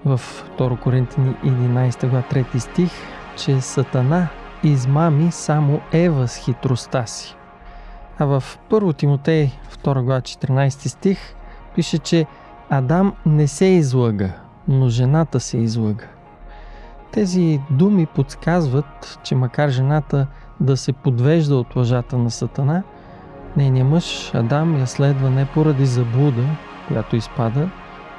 в 0.05 0.19
2 0.57 0.79
Коринтини 0.79 1.35
11 1.43 2.09
глава 2.09 2.23
3 2.31 2.57
стих, 2.57 2.91
че 3.37 3.61
Сатана 3.61 4.27
измами 4.63 5.31
само 5.31 5.79
Ева 5.91 6.27
с 6.27 6.37
хитростта 6.37 7.05
си. 7.05 7.35
А 8.19 8.25
в 8.25 8.43
1 8.69 8.97
Тимотей 8.97 9.51
2 9.83 10.03
глава 10.03 10.21
14 10.21 10.69
стих 10.69 11.35
пише, 11.75 11.97
че 11.97 12.25
Адам 12.69 13.13
не 13.25 13.47
се 13.47 13.65
излъга, 13.65 14.29
но 14.67 14.89
жената 14.89 15.39
се 15.39 15.57
излъга. 15.57 16.05
Тези 17.11 17.61
думи 17.69 18.05
подсказват, 18.05 19.19
че 19.23 19.35
макар 19.35 19.69
жената 19.69 20.27
да 20.59 20.77
се 20.77 20.93
подвежда 20.93 21.55
от 21.55 21.75
лъжата 21.75 22.17
на 22.17 22.31
Сатана, 22.31 22.83
Нейният 23.57 23.87
мъж 23.87 24.31
Адам 24.33 24.79
я 24.79 24.87
следва 24.87 25.29
не 25.29 25.45
поради 25.45 25.85
заблуда, 25.85 26.43
която 26.87 27.15
изпада, 27.15 27.69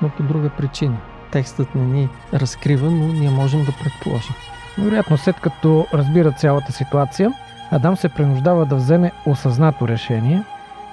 но 0.03 0.09
по 0.09 0.23
друга 0.23 0.51
причина. 0.51 0.97
Текстът 1.31 1.75
не 1.75 1.85
ни 1.85 2.09
разкрива, 2.35 2.91
но 2.91 3.07
ние 3.07 3.31
можем 3.31 3.65
да 3.65 3.73
предположим. 3.73 4.35
Вероятно, 4.79 5.17
след 5.17 5.41
като 5.41 5.87
разбира 5.95 6.33
цялата 6.33 6.73
ситуация, 6.73 7.33
Адам 7.71 7.97
се 7.97 8.09
принуждава 8.09 8.67
да 8.67 8.77
вземе 8.77 9.13
осъзнато 9.27 9.89
решение 9.89 10.43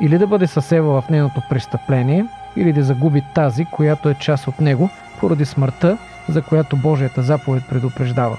или 0.02 0.18
да 0.18 0.28
бъде 0.28 0.48
със 0.48 0.72
Ева 0.72 1.02
в 1.02 1.10
нейното 1.10 1.42
престъпление, 1.50 2.26
или 2.56 2.74
да 2.74 2.84
загуби 2.84 3.24
тази, 3.36 3.66
която 3.66 4.10
е 4.10 4.14
част 4.14 4.48
от 4.48 4.62
него, 4.62 4.90
поради 5.20 5.46
смъртта, 5.46 5.98
за 6.30 6.42
която 6.42 6.78
Божията 6.78 7.22
заповед 7.22 7.64
предупреждава. 7.70 8.38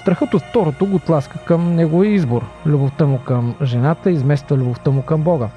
Страхът 0.00 0.34
от 0.34 0.42
второто 0.42 0.86
го 0.86 0.98
тласка 0.98 1.38
към 1.38 1.74
неговия 1.74 2.14
избор. 2.14 2.46
Любовта 2.66 3.06
му 3.06 3.18
към 3.18 3.54
жената 3.62 4.10
измества 4.10 4.56
любовта 4.56 4.90
му 4.90 5.02
към 5.02 5.20
Бога. 5.20 5.48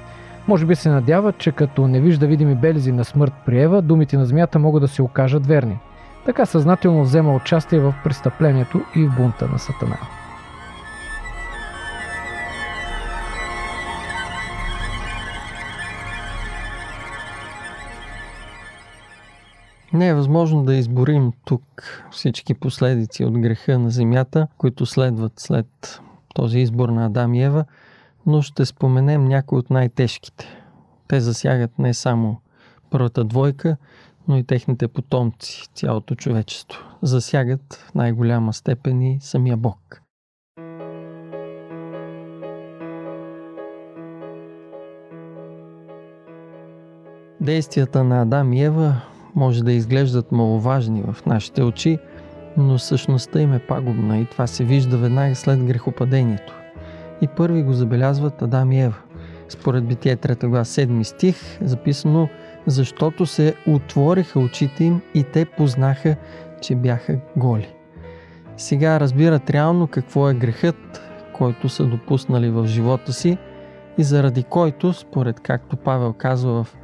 Може 0.48 0.66
би 0.66 0.74
се 0.74 0.88
надява, 0.88 1.32
че 1.32 1.52
като 1.52 1.88
не 1.88 2.00
вижда 2.00 2.26
видими 2.26 2.54
белези 2.54 2.92
на 2.92 3.04
смърт 3.04 3.32
при 3.46 3.62
Ева, 3.62 3.82
думите 3.82 4.16
на 4.16 4.26
змията 4.26 4.58
могат 4.58 4.82
да 4.82 4.88
се 4.88 5.02
окажат 5.02 5.46
верни. 5.46 5.78
Така 6.26 6.46
съзнателно 6.46 7.02
взема 7.02 7.34
участие 7.34 7.80
в 7.80 7.94
престъплението 8.04 8.80
и 8.96 9.04
в 9.04 9.16
бунта 9.16 9.48
на 9.48 9.58
Сатана. 9.58 9.98
Не 19.92 20.08
е 20.08 20.14
възможно 20.14 20.64
да 20.64 20.74
изборим 20.74 21.32
тук 21.44 21.62
всички 22.10 22.54
последици 22.54 23.24
от 23.24 23.38
греха 23.38 23.78
на 23.78 23.90
земята, 23.90 24.46
които 24.58 24.86
следват 24.86 25.32
след 25.36 26.00
този 26.34 26.58
избор 26.58 26.88
на 26.88 27.06
Адам 27.06 27.34
и 27.34 27.42
Ева, 27.42 27.64
но 28.26 28.42
ще 28.42 28.64
споменем 28.64 29.24
някои 29.24 29.58
от 29.58 29.70
най-тежките. 29.70 30.46
Те 31.08 31.20
засягат 31.20 31.78
не 31.78 31.94
само 31.94 32.40
първата 32.90 33.24
двойка, 33.24 33.76
но 34.28 34.36
и 34.36 34.44
техните 34.44 34.88
потомци, 34.88 35.68
цялото 35.74 36.14
човечество. 36.14 36.82
Засягат 37.02 37.74
в 37.74 37.94
най-голяма 37.94 38.52
степен 38.52 39.02
и 39.02 39.18
самия 39.20 39.56
Бог. 39.56 40.02
Действията 47.40 48.04
на 48.04 48.22
Адам 48.22 48.52
и 48.52 48.62
Ева 48.62 49.00
може 49.34 49.64
да 49.64 49.72
изглеждат 49.72 50.32
маловажни 50.32 51.02
в 51.02 51.26
нашите 51.26 51.62
очи, 51.62 51.98
но 52.56 52.78
същността 52.78 53.40
им 53.40 53.52
е 53.52 53.58
пагубна 53.58 54.18
и 54.18 54.26
това 54.26 54.46
се 54.46 54.64
вижда 54.64 54.96
веднага 54.96 55.34
след 55.34 55.64
грехопадението. 55.64 56.54
И 57.20 57.28
първи 57.28 57.62
го 57.62 57.72
забелязват 57.72 58.42
Адам 58.42 58.72
и 58.72 58.80
Ева. 58.80 58.96
Според 59.48 59.86
Битие 59.86 60.16
3 60.16 60.46
глава 60.46 60.64
7 60.64 61.02
стих 61.02 61.60
е 61.60 61.66
записано 61.66 62.28
защото 62.66 63.26
се 63.26 63.54
отвориха 63.66 64.40
очите 64.40 64.84
им 64.84 65.00
и 65.14 65.24
те 65.24 65.44
познаха, 65.44 66.16
че 66.60 66.74
бяха 66.74 67.18
голи. 67.36 67.68
Сега 68.56 69.00
разбират 69.00 69.50
реално 69.50 69.86
какво 69.86 70.30
е 70.30 70.34
грехът, 70.34 71.02
който 71.32 71.68
са 71.68 71.84
допуснали 71.84 72.50
в 72.50 72.66
живота 72.66 73.12
си 73.12 73.38
и 73.98 74.02
заради 74.02 74.42
който, 74.42 74.92
според 74.92 75.40
както 75.40 75.76
Павел 75.76 76.12
казва 76.12 76.64
в 76.64 76.76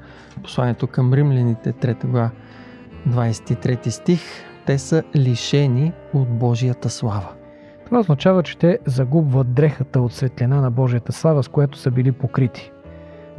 посланието 0.42 0.86
към 0.86 1.14
римляните 1.14 1.72
3 1.72 2.06
глава 2.06 2.30
23 3.08 3.88
стих, 3.88 4.20
те 4.66 4.78
са 4.78 5.02
лишени 5.16 5.92
от 6.14 6.28
Божията 6.28 6.90
слава. 6.90 7.28
Това 7.84 8.00
означава, 8.00 8.42
че 8.42 8.58
те 8.58 8.78
загубват 8.86 9.54
дрехата 9.54 10.00
от 10.00 10.12
светлина 10.12 10.60
на 10.60 10.70
Божията 10.70 11.12
слава, 11.12 11.42
с 11.42 11.48
която 11.48 11.78
са 11.78 11.90
били 11.90 12.12
покрити. 12.12 12.71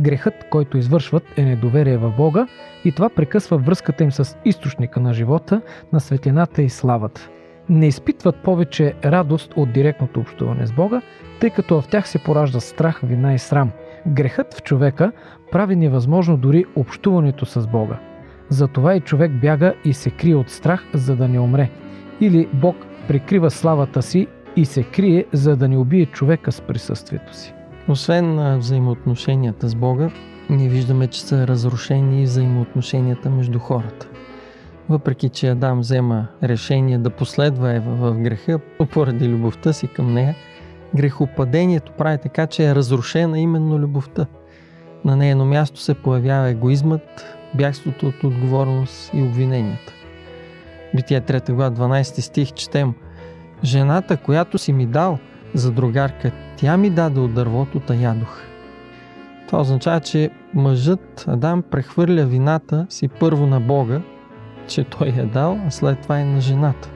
Грехът, 0.01 0.33
който 0.49 0.77
извършват, 0.77 1.23
е 1.37 1.43
недоверие 1.43 1.97
в 1.97 2.13
Бога 2.17 2.47
и 2.85 2.91
това 2.91 3.09
прекъсва 3.09 3.57
връзката 3.57 4.03
им 4.03 4.11
с 4.11 4.37
източника 4.45 4.99
на 4.99 5.13
живота, 5.13 5.61
на 5.93 5.99
светлината 5.99 6.61
и 6.61 6.69
славата. 6.69 7.29
Не 7.69 7.87
изпитват 7.87 8.35
повече 8.35 8.93
радост 9.05 9.53
от 9.55 9.71
директното 9.71 10.19
общуване 10.19 10.67
с 10.67 10.71
Бога, 10.71 11.01
тъй 11.39 11.49
като 11.49 11.81
в 11.81 11.87
тях 11.87 12.07
се 12.07 12.23
поражда 12.23 12.59
страх, 12.59 12.99
вина 13.03 13.33
и 13.33 13.39
срам. 13.39 13.71
Грехът 14.07 14.53
в 14.53 14.63
човека 14.63 15.11
прави 15.51 15.75
невъзможно 15.75 16.37
дори 16.37 16.65
общуването 16.75 17.45
с 17.45 17.67
Бога. 17.67 17.99
Затова 18.49 18.95
и 18.95 19.01
човек 19.01 19.31
бяга 19.31 19.73
и 19.85 19.93
се 19.93 20.09
крие 20.09 20.35
от 20.35 20.49
страх, 20.49 20.85
за 20.93 21.15
да 21.15 21.27
не 21.27 21.39
умре. 21.39 21.69
Или 22.21 22.49
Бог 22.53 22.75
прикрива 23.07 23.51
славата 23.51 24.01
си 24.01 24.27
и 24.55 24.65
се 24.65 24.83
крие, 24.83 25.25
за 25.33 25.55
да 25.55 25.67
не 25.67 25.77
убие 25.77 26.05
човека 26.05 26.51
с 26.51 26.61
присъствието 26.61 27.35
си. 27.35 27.53
Освен 27.87 28.35
на 28.35 28.57
взаимоотношенията 28.57 29.69
с 29.69 29.75
Бога, 29.75 30.09
ние 30.49 30.69
виждаме, 30.69 31.07
че 31.07 31.21
са 31.21 31.47
разрушени 31.47 32.23
взаимоотношенията 32.23 33.29
между 33.29 33.59
хората. 33.59 34.07
Въпреки, 34.89 35.29
че 35.29 35.49
Адам 35.49 35.79
взема 35.79 36.27
решение 36.43 36.97
да 36.97 37.09
последва 37.09 37.73
Ева 37.73 37.95
в 37.95 38.19
греха 38.19 38.59
поради 38.93 39.27
любовта 39.27 39.73
си 39.73 39.87
към 39.87 40.13
нея, 40.13 40.35
грехопадението 40.95 41.91
прави 41.97 42.17
така, 42.17 42.47
че 42.47 42.69
е 42.69 42.75
разрушена 42.75 43.39
именно 43.39 43.79
любовта. 43.79 44.25
На 45.05 45.15
нейно 45.15 45.45
място 45.45 45.79
се 45.79 45.93
появява 45.93 46.49
егоизмът, 46.49 47.37
бягството 47.53 48.07
от 48.07 48.23
отговорност 48.23 49.11
и 49.13 49.21
обвиненията. 49.21 49.93
Битие 50.95 51.21
3 51.21 51.53
глава 51.53 51.75
12 51.75 52.03
стих 52.03 52.51
четем 52.51 52.93
Жената, 53.63 54.17
която 54.17 54.57
си 54.57 54.73
ми 54.73 54.85
дал 54.85 55.19
за 55.53 55.71
другарка, 55.71 56.31
тя 56.57 56.77
ми 56.77 56.89
даде 56.89 57.19
от 57.19 57.33
дървото, 57.33 57.79
та 57.79 57.95
ядох. 57.95 58.41
Това 59.47 59.61
означава, 59.61 59.99
че 59.99 60.29
мъжът 60.53 61.25
Адам 61.27 61.61
прехвърля 61.61 62.25
вината 62.25 62.85
си 62.89 63.07
първо 63.07 63.47
на 63.47 63.59
Бога, 63.59 64.01
че 64.67 64.83
той 64.83 65.07
е 65.07 65.25
дал, 65.25 65.59
а 65.67 65.71
след 65.71 65.99
това 65.99 66.19
и 66.19 66.23
на 66.23 66.41
жената. 66.41 66.89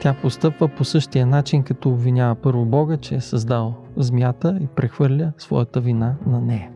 Тя 0.00 0.14
постъпва 0.22 0.68
по 0.68 0.84
същия 0.84 1.26
начин, 1.26 1.62
като 1.62 1.90
обвинява 1.90 2.34
първо 2.34 2.64
Бога, 2.64 2.96
че 2.96 3.14
е 3.14 3.20
създал 3.20 3.74
змията 3.96 4.58
и 4.60 4.66
прехвърля 4.66 5.32
своята 5.38 5.80
вина 5.80 6.14
на 6.26 6.40
нея. 6.40 6.70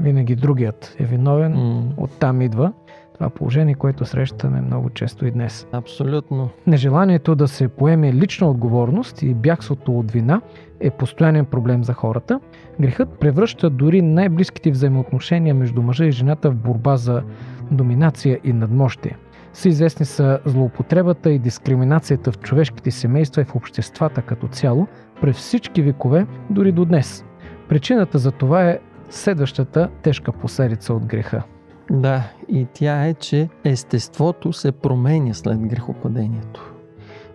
Винаги 0.00 0.36
другият 0.36 0.96
е 0.98 1.04
виновен, 1.04 1.52
М, 1.52 1.84
оттам 1.96 2.40
идва 2.40 2.72
това 3.16 3.30
положение, 3.30 3.74
което 3.74 4.04
срещаме 4.04 4.60
много 4.60 4.90
често 4.90 5.26
и 5.26 5.30
днес. 5.30 5.66
абсолютно. 5.72 6.50
Нежеланието 6.66 7.34
да 7.34 7.48
се 7.48 7.68
поеме 7.68 8.12
лична 8.12 8.50
отговорност 8.50 9.22
и 9.22 9.34
бягството 9.34 9.98
от 9.98 10.10
вина 10.10 10.40
е 10.80 10.90
постоянен 10.90 11.44
проблем 11.44 11.84
за 11.84 11.92
хората. 11.92 12.40
Грехът 12.80 13.18
превръща 13.20 13.70
дори 13.70 14.02
най-близките 14.02 14.70
взаимоотношения 14.70 15.54
между 15.54 15.82
мъжа 15.82 16.04
и 16.04 16.12
жената 16.12 16.50
в 16.50 16.56
борба 16.56 16.96
за 16.96 17.22
доминация 17.70 18.40
и 18.44 18.52
надмощие. 18.52 19.16
Всеизвестни 19.52 20.06
са 20.06 20.38
злоупотребата 20.44 21.30
и 21.30 21.38
дискриминацията 21.38 22.32
в 22.32 22.38
човешките 22.38 22.90
семейства 22.90 23.42
и 23.42 23.44
в 23.44 23.56
обществата 23.56 24.22
като 24.22 24.48
цяло 24.48 24.86
през 25.20 25.36
всички 25.36 25.82
векове, 25.82 26.26
дори 26.50 26.72
до 26.72 26.84
днес. 26.84 27.24
Причината 27.68 28.18
за 28.18 28.32
това 28.32 28.70
е 28.70 28.78
следващата 29.10 29.88
тежка 30.02 30.32
последица 30.32 30.94
от 30.94 31.06
греха. 31.06 31.42
Да, 31.90 32.30
и 32.48 32.66
тя 32.72 33.06
е, 33.06 33.14
че 33.14 33.48
естеството 33.64 34.52
се 34.52 34.72
променя 34.72 35.34
след 35.34 35.58
грехопадението. 35.58 36.72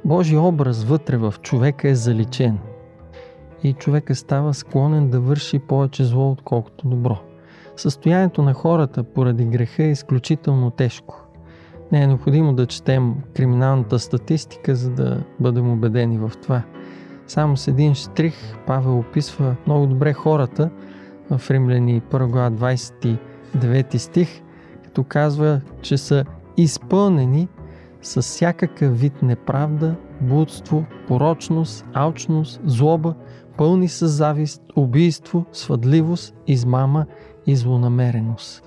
Божия 0.06 0.42
образ 0.42 0.84
вътре 0.84 1.18
в 1.18 1.34
човека 1.42 1.90
е 1.90 1.96
заличен. 1.96 2.60
И 3.64 3.74
човека 3.74 4.16
става 4.16 4.54
склонен 4.54 5.10
да 5.10 5.20
върши 5.20 5.60
повече 5.60 6.04
зло, 6.04 6.32
отколкото 6.32 6.88
добро. 6.88 7.18
Състоянието 7.76 8.42
на 8.42 8.54
хората 8.54 9.04
поради 9.04 9.46
греха 9.46 9.84
е 9.84 9.92
изключително 9.92 10.72
тежко. 10.72 11.28
Не 11.92 12.04
е 12.04 12.08
необходимо 12.08 12.54
да 12.54 12.66
четем 12.66 13.16
криминалната 13.36 14.00
статистика, 14.00 14.76
за 14.76 14.90
да 14.90 15.24
бъдем 15.40 15.72
убедени 15.72 16.18
в 16.18 16.32
това. 16.42 16.64
Само 17.28 17.58
с 17.58 17.68
един 17.68 17.96
штрих 17.96 18.58
Павел 18.68 19.00
описва 19.00 19.56
много 19.68 19.88
добре 19.88 20.14
хората 20.14 20.70
в 21.30 21.52
Римляни 21.52 22.02
1 22.02 22.28
глава 22.28 22.50
29 23.58 23.98
стих, 23.98 24.42
като 24.84 25.04
казва, 25.04 25.62
че 25.82 25.98
са 25.98 26.26
изпълнени 26.58 27.48
с 28.02 28.22
всякакъв 28.22 29.00
вид 29.00 29.22
неправда, 29.22 29.96
блудство, 30.22 30.86
порочност, 31.08 31.86
алчност, 31.94 32.62
злоба, 32.66 33.14
пълни 33.58 33.88
с 33.88 34.08
завист, 34.08 34.64
убийство, 34.76 35.46
свъдливост, 35.52 36.36
измама 36.48 37.06
и 37.48 37.56
злонамереност. 37.56 38.64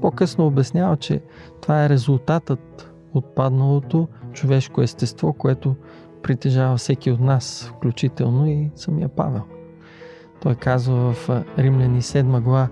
По-късно 0.00 0.46
обяснява, 0.46 0.96
че 0.96 1.22
това 1.60 1.84
е 1.84 1.88
резултатът 1.88 2.92
от 3.14 3.34
падналото 3.34 4.08
човешко 4.32 4.82
естество, 4.82 5.32
което 5.32 5.74
притежава 6.22 6.76
всеки 6.76 7.10
от 7.10 7.20
нас, 7.20 7.72
включително 7.76 8.46
и 8.46 8.70
самия 8.74 9.08
Павел. 9.08 9.42
Той 10.40 10.54
казва 10.54 11.12
в 11.12 11.28
Римляни 11.58 12.02
7 12.02 12.40
глава 12.40 12.68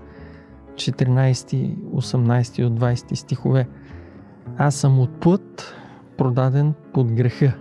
14, 0.77 1.75
18 1.95 2.65
от 2.65 2.79
20 2.79 3.13
стихове 3.13 3.67
Аз 4.57 4.75
съм 4.75 4.99
от 4.99 5.19
плът, 5.19 5.75
продаден 6.17 6.73
под 6.93 7.11
греха, 7.11 7.53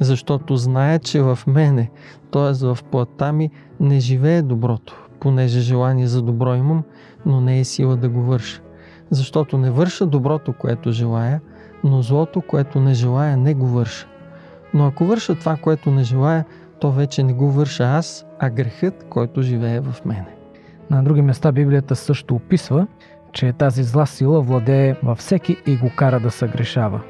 защото 0.00 0.56
зная, 0.56 0.98
че 0.98 1.22
в 1.22 1.38
мене, 1.46 1.90
т.е. 2.30 2.66
в 2.66 2.78
плътта 2.90 3.32
ми, 3.32 3.50
не 3.80 4.00
живее 4.00 4.42
доброто. 4.42 5.06
понеже 5.20 5.60
желание 5.60 6.06
за 6.06 6.22
добро 6.22 6.54
имам, 6.54 6.82
но 7.26 7.40
не 7.40 7.60
е 7.60 7.64
сила 7.64 7.96
да 7.96 8.08
го 8.08 8.22
върша. 8.22 8.62
Защото 9.10 9.58
не 9.58 9.70
върша 9.70 10.06
доброто, 10.06 10.52
което 10.52 10.92
желая, 10.92 11.40
но 11.84 12.02
злото, 12.02 12.42
което 12.42 12.80
не 12.80 12.94
желая, 12.94 13.36
не 13.36 13.54
го 13.54 13.66
върша. 13.66 14.06
Но 14.74 14.86
ако 14.86 15.04
върша 15.04 15.34
това, 15.34 15.56
което 15.56 15.90
не 15.90 16.04
желая, 16.04 16.44
то 16.80 16.92
вече 16.92 17.22
не 17.22 17.32
го 17.32 17.50
върша 17.50 17.84
аз, 17.84 18.26
а 18.38 18.50
грехът, 18.50 19.06
който 19.08 19.42
живее 19.42 19.80
в 19.80 20.04
мене. 20.04 20.39
На 20.90 21.02
други 21.02 21.22
места 21.22 21.52
Библията 21.52 21.96
също 21.96 22.34
описва, 22.34 22.86
че 23.32 23.52
тази 23.52 23.82
зла 23.82 24.06
сила 24.06 24.40
владее 24.40 24.96
във 25.02 25.18
всеки 25.18 25.56
и 25.66 25.76
го 25.76 25.90
кара 25.96 26.20
да 26.20 26.30
съгрешава. 26.30 27.00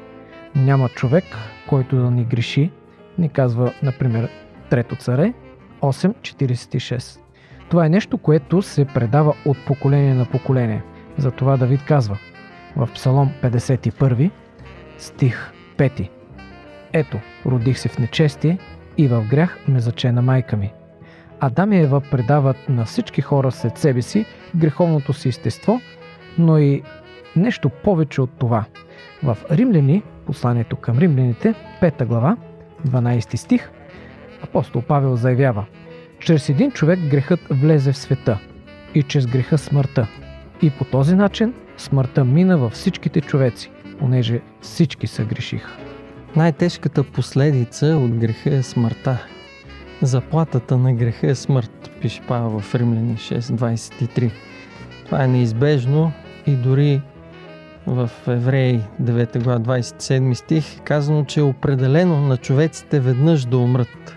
Няма 0.55 0.89
човек, 0.89 1.23
който 1.69 1.95
да 1.95 2.11
ни 2.11 2.25
греши, 2.25 2.71
ни 3.17 3.29
казва, 3.29 3.73
например, 3.83 4.29
Трето 4.69 4.95
царе 4.95 5.33
8.46. 5.81 7.19
Това 7.69 7.85
е 7.85 7.89
нещо, 7.89 8.17
което 8.17 8.61
се 8.61 8.85
предава 8.85 9.33
от 9.45 9.57
поколение 9.65 10.13
на 10.13 10.25
поколение. 10.25 10.83
Затова 11.17 11.57
Давид 11.57 11.85
казва 11.85 12.17
в 12.75 12.89
Псалом 12.93 13.31
51, 13.43 14.31
стих 14.97 15.51
5. 15.77 16.09
Ето, 16.93 17.19
родих 17.45 17.79
се 17.79 17.89
в 17.89 17.99
нечестие 17.99 18.57
и 18.97 19.07
в 19.07 19.25
грях 19.29 19.59
ме 19.67 19.79
зачена 19.79 20.21
майка 20.21 20.57
ми. 20.57 20.73
Адам 21.43 21.73
и 21.73 21.77
Ева 21.77 22.01
предават 22.01 22.69
на 22.69 22.85
всички 22.85 23.21
хора 23.21 23.51
след 23.51 23.77
себе 23.77 24.01
си 24.01 24.25
греховното 24.55 25.13
си 25.13 25.29
естество, 25.29 25.81
но 26.37 26.57
и 26.57 26.83
нещо 27.35 27.69
повече 27.69 28.21
от 28.21 28.29
това. 28.39 28.65
В 29.23 29.37
Римляни, 29.51 30.03
посланието 30.25 30.75
към 30.75 30.97
римляните, 30.97 31.53
5 31.81 32.05
глава, 32.05 32.37
12 32.87 33.35
стих, 33.35 33.71
апостол 34.43 34.81
Павел 34.81 35.15
заявява 35.15 35.65
Чрез 36.19 36.49
един 36.49 36.71
човек 36.71 36.99
грехът 36.99 37.39
влезе 37.49 37.91
в 37.91 37.97
света 37.97 38.39
и 38.95 39.03
чрез 39.03 39.27
греха 39.27 39.57
смъртта. 39.57 40.07
И 40.61 40.69
по 40.69 40.85
този 40.85 41.15
начин 41.15 41.53
смъртта 41.77 42.25
мина 42.25 42.57
във 42.57 42.71
всичките 42.73 43.21
човеци, 43.21 43.71
понеже 43.99 44.41
всички 44.61 45.07
са 45.07 45.23
грешиха. 45.23 45.71
Най-тежката 46.35 47.03
последица 47.03 47.85
от 47.87 48.11
греха 48.11 48.55
е 48.55 48.63
смъртта. 48.63 49.27
Заплатата 50.01 50.77
на 50.77 50.93
греха 50.93 51.27
е 51.27 51.35
смърт, 51.35 51.91
пише 52.01 52.21
Павел 52.27 52.59
в 52.59 52.75
Римляни 52.75 53.17
6.23. 53.17 54.31
Това 55.05 55.23
е 55.23 55.27
неизбежно 55.27 56.11
и 56.47 56.55
дори 56.55 57.01
в 57.87 58.09
Евреи 58.27 58.81
9 59.01 59.43
глава 59.43 59.59
27 59.59 60.33
стих 60.33 60.81
казано, 60.83 61.25
че 61.25 61.39
е 61.39 61.43
определено 61.43 62.21
на 62.21 62.37
човеците 62.37 62.99
веднъж 62.99 63.45
да 63.45 63.57
умрат. 63.57 64.15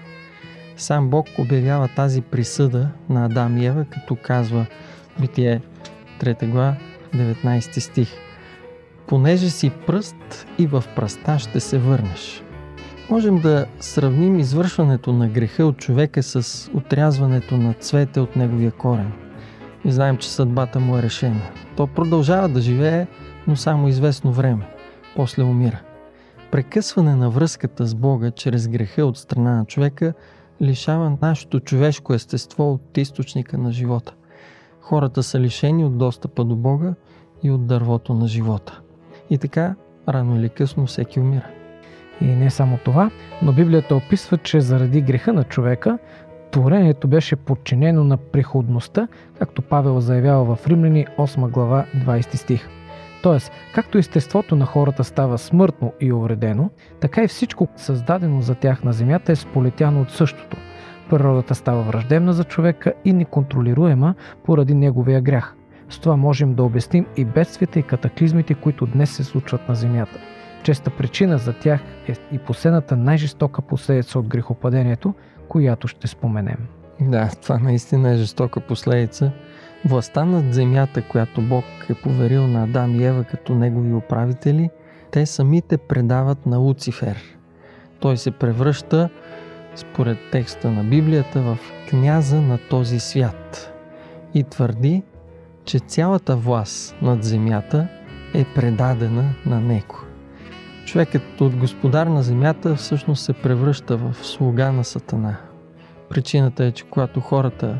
Сам 0.76 1.08
Бог 1.08 1.26
обявява 1.38 1.88
тази 1.96 2.20
присъда 2.20 2.88
на 3.08 3.26
Адам 3.26 3.58
и 3.58 3.66
Ева, 3.66 3.84
като 3.84 4.16
казва 4.22 4.66
Битие 5.20 5.60
3 6.20 6.50
глава 6.50 6.76
19 7.14 7.78
стих. 7.78 8.08
Понеже 9.06 9.50
си 9.50 9.70
пръст 9.86 10.46
и 10.58 10.66
в 10.66 10.84
пръста 10.96 11.38
ще 11.38 11.60
се 11.60 11.78
върнеш. 11.78 12.43
Можем 13.10 13.38
да 13.38 13.66
сравним 13.80 14.38
извършването 14.38 15.12
на 15.12 15.28
греха 15.28 15.66
от 15.66 15.76
човека 15.76 16.22
с 16.22 16.70
отрязването 16.74 17.56
на 17.56 17.74
цвете 17.74 18.20
от 18.20 18.36
неговия 18.36 18.72
корен. 18.72 19.12
И 19.84 19.92
знаем, 19.92 20.16
че 20.16 20.30
съдбата 20.30 20.80
му 20.80 20.98
е 20.98 21.02
решена. 21.02 21.40
То 21.76 21.86
продължава 21.86 22.48
да 22.48 22.60
живее, 22.60 23.06
но 23.46 23.56
само 23.56 23.88
известно 23.88 24.32
време. 24.32 24.66
После 25.16 25.42
умира. 25.42 25.80
Прекъсване 26.50 27.16
на 27.16 27.30
връзката 27.30 27.86
с 27.86 27.94
Бога 27.94 28.30
чрез 28.30 28.68
греха 28.68 29.06
от 29.06 29.18
страна 29.18 29.56
на 29.56 29.64
човека 29.64 30.14
лишава 30.62 31.16
нашето 31.22 31.60
човешко 31.60 32.14
естество 32.14 32.72
от 32.72 32.98
източника 32.98 33.58
на 33.58 33.72
живота. 33.72 34.14
Хората 34.80 35.22
са 35.22 35.40
лишени 35.40 35.84
от 35.84 35.98
достъпа 35.98 36.44
до 36.44 36.56
Бога 36.56 36.94
и 37.42 37.50
от 37.50 37.66
дървото 37.66 38.14
на 38.14 38.28
живота. 38.28 38.80
И 39.30 39.38
така, 39.38 39.74
рано 40.08 40.36
или 40.36 40.48
късно 40.48 40.86
всеки 40.86 41.20
умира. 41.20 41.63
И 42.20 42.27
не 42.27 42.50
само 42.50 42.79
това, 42.85 43.11
но 43.42 43.53
Библията 43.53 43.96
описва, 43.96 44.38
че 44.38 44.61
заради 44.61 45.00
греха 45.00 45.33
на 45.33 45.44
човека, 45.44 45.98
творението 46.50 47.09
беше 47.09 47.37
подчинено 47.37 48.05
на 48.05 48.16
приходността, 48.16 49.09
както 49.38 49.62
Павел 49.62 50.00
заявява 50.00 50.57
в 50.57 50.66
Римляни 50.66 51.07
8 51.18 51.50
глава 51.50 51.85
20 51.96 52.35
стих. 52.35 52.68
Тоест, 53.22 53.53
както 53.74 53.98
естеството 53.98 54.57
на 54.57 54.66
хората 54.66 55.05
става 55.05 55.38
смъртно 55.38 55.92
и 56.00 56.12
увредено, 56.12 56.70
така 57.00 57.22
и 57.22 57.29
всичко 57.29 57.68
създадено 57.77 58.40
за 58.40 58.55
тях 58.55 58.85
на 58.85 58.92
земята 58.92 59.33
е 59.33 59.37
сполетяно 59.37 60.00
от 60.00 60.11
същото. 60.11 60.57
Природата 61.11 61.55
става 61.55 61.83
враждебна 61.83 62.33
за 62.33 62.44
човека 62.44 62.92
и 63.05 63.12
неконтролируема 63.12 64.14
поради 64.44 64.74
неговия 64.74 65.20
грях. 65.20 65.55
С 65.88 65.98
това 65.98 66.16
можем 66.16 66.55
да 66.55 66.62
обясним 66.62 67.07
и 67.16 67.24
бедствията 67.24 67.79
и 67.79 67.83
катаклизмите, 67.83 68.55
които 68.55 68.87
днес 68.87 69.11
се 69.11 69.24
случват 69.24 69.68
на 69.68 69.74
земята. 69.74 70.20
Честа 70.64 70.90
причина 70.90 71.38
за 71.38 71.53
тях 71.53 71.81
е 72.09 72.14
и 72.33 72.38
последната 72.38 72.96
най-жестока 72.96 73.62
последица 73.62 74.18
от 74.18 74.27
грехопадението, 74.27 75.14
която 75.48 75.88
ще 75.88 76.07
споменем. 76.07 76.57
Да, 77.00 77.31
това 77.42 77.59
наистина 77.59 78.11
е 78.11 78.16
жестока 78.16 78.61
последица. 78.61 79.33
Властта 79.85 80.24
над 80.24 80.55
земята, 80.55 81.03
която 81.03 81.42
Бог 81.42 81.64
е 81.90 81.94
поверил 81.94 82.46
на 82.46 82.64
Адам 82.64 83.00
и 83.00 83.05
Ева 83.05 83.24
като 83.24 83.55
негови 83.55 83.94
управители, 83.94 84.70
те 85.11 85.27
самите 85.27 85.79
предават 85.79 86.46
на 86.46 86.59
Луцифер. 86.59 87.16
Той 88.00 88.16
се 88.16 88.31
превръща, 88.31 89.09
според 89.77 90.18
текста 90.33 90.70
на 90.70 90.85
Библията, 90.85 91.42
в 91.42 91.59
княза 91.88 92.40
на 92.40 92.59
този 92.70 93.00
свят 93.00 93.72
и 94.35 94.44
твърди, 94.44 95.03
че 95.64 95.79
цялата 95.79 96.37
власт 96.37 96.96
над 97.03 97.24
земята 97.24 97.88
е 98.35 98.44
предадена 98.55 99.35
на 99.46 99.61
него. 99.61 100.13
Човекът 100.84 101.40
от 101.40 101.56
господар 101.56 102.06
на 102.06 102.22
земята 102.22 102.74
всъщност 102.76 103.24
се 103.24 103.32
превръща 103.32 103.96
в 103.96 104.14
слуга 104.22 104.72
на 104.72 104.84
Сатана. 104.84 105.36
Причината 106.08 106.64
е, 106.64 106.72
че 106.72 106.84
когато 106.84 107.20
хората 107.20 107.78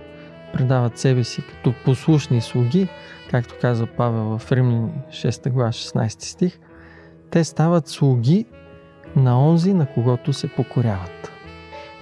предават 0.53 0.99
себе 0.99 1.25
си 1.25 1.43
като 1.43 1.75
послушни 1.85 2.41
слуги, 2.41 2.89
както 3.31 3.55
казва 3.61 3.87
Павел 3.87 4.39
в 4.39 4.53
Римляни 4.53 4.91
6 5.09 5.51
глава 5.51 5.73
16 5.73 6.23
стих, 6.23 6.59
те 7.31 7.45
стават 7.45 7.89
слуги 7.89 8.47
на 9.17 9.49
онзи, 9.49 9.75
на 9.75 9.87
когото 9.87 10.33
се 10.33 10.49
покоряват. 10.49 11.33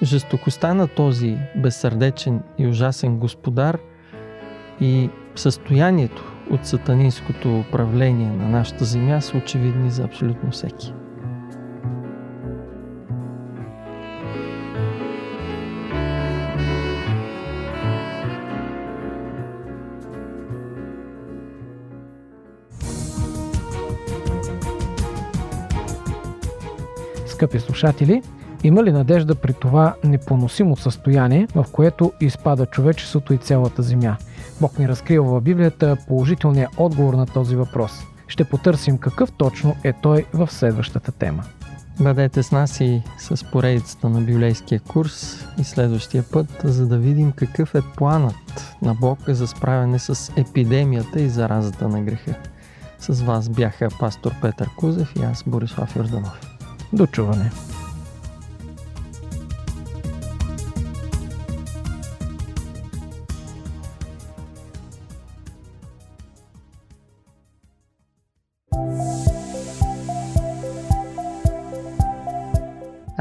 Жестокостта 0.02 0.74
на 0.74 0.88
този 0.88 1.38
безсърдечен 1.56 2.42
и 2.58 2.66
ужасен 2.66 3.18
господар 3.18 3.78
и 4.80 5.10
състоянието 5.34 6.31
от 6.50 6.66
сатанинското 6.66 7.58
управление 7.58 8.30
на 8.30 8.48
нашата 8.48 8.84
земя 8.84 9.20
са 9.20 9.36
очевидни 9.36 9.90
за 9.90 10.04
абсолютно 10.04 10.50
всеки. 10.50 10.94
Скъпи 27.26 27.58
слушатели, 27.58 28.22
има 28.62 28.84
ли 28.84 28.92
надежда 28.92 29.34
при 29.34 29.52
това 29.52 29.94
непоносимо 30.04 30.76
състояние, 30.76 31.48
в 31.54 31.66
което 31.72 32.12
изпада 32.20 32.66
човечеството 32.66 33.34
и 33.34 33.38
цялата 33.38 33.82
земя? 33.82 34.16
Бог 34.60 34.78
ни 34.78 34.88
разкрива 34.88 35.24
в 35.24 35.40
Библията 35.40 35.96
положителния 36.08 36.68
отговор 36.76 37.14
на 37.14 37.26
този 37.26 37.56
въпрос. 37.56 37.92
Ще 38.28 38.44
потърсим 38.44 38.98
какъв 38.98 39.32
точно 39.32 39.76
е 39.84 39.92
той 39.92 40.24
в 40.34 40.48
следващата 40.50 41.12
тема. 41.12 41.42
Бъдете 42.00 42.42
с 42.42 42.52
нас 42.52 42.80
и 42.80 43.02
с 43.18 43.50
поредицата 43.50 44.08
на 44.08 44.20
библейския 44.20 44.80
курс 44.80 45.46
и 45.58 45.64
следващия 45.64 46.24
път, 46.32 46.46
за 46.64 46.86
да 46.86 46.98
видим 46.98 47.32
какъв 47.32 47.74
е 47.74 47.82
планът 47.96 48.74
на 48.82 48.94
Бог 48.94 49.18
за 49.28 49.46
справяне 49.46 49.98
с 49.98 50.32
епидемията 50.36 51.20
и 51.20 51.28
заразата 51.28 51.88
на 51.88 52.02
греха. 52.02 52.34
С 52.98 53.22
вас 53.22 53.48
бяха 53.48 53.88
пастор 54.00 54.32
Петър 54.42 54.68
Кузев 54.76 55.12
и 55.16 55.22
аз 55.22 55.44
Борислав 55.46 55.96
Йорданов. 55.96 56.40
До 56.92 57.06
чуване! 57.06 57.50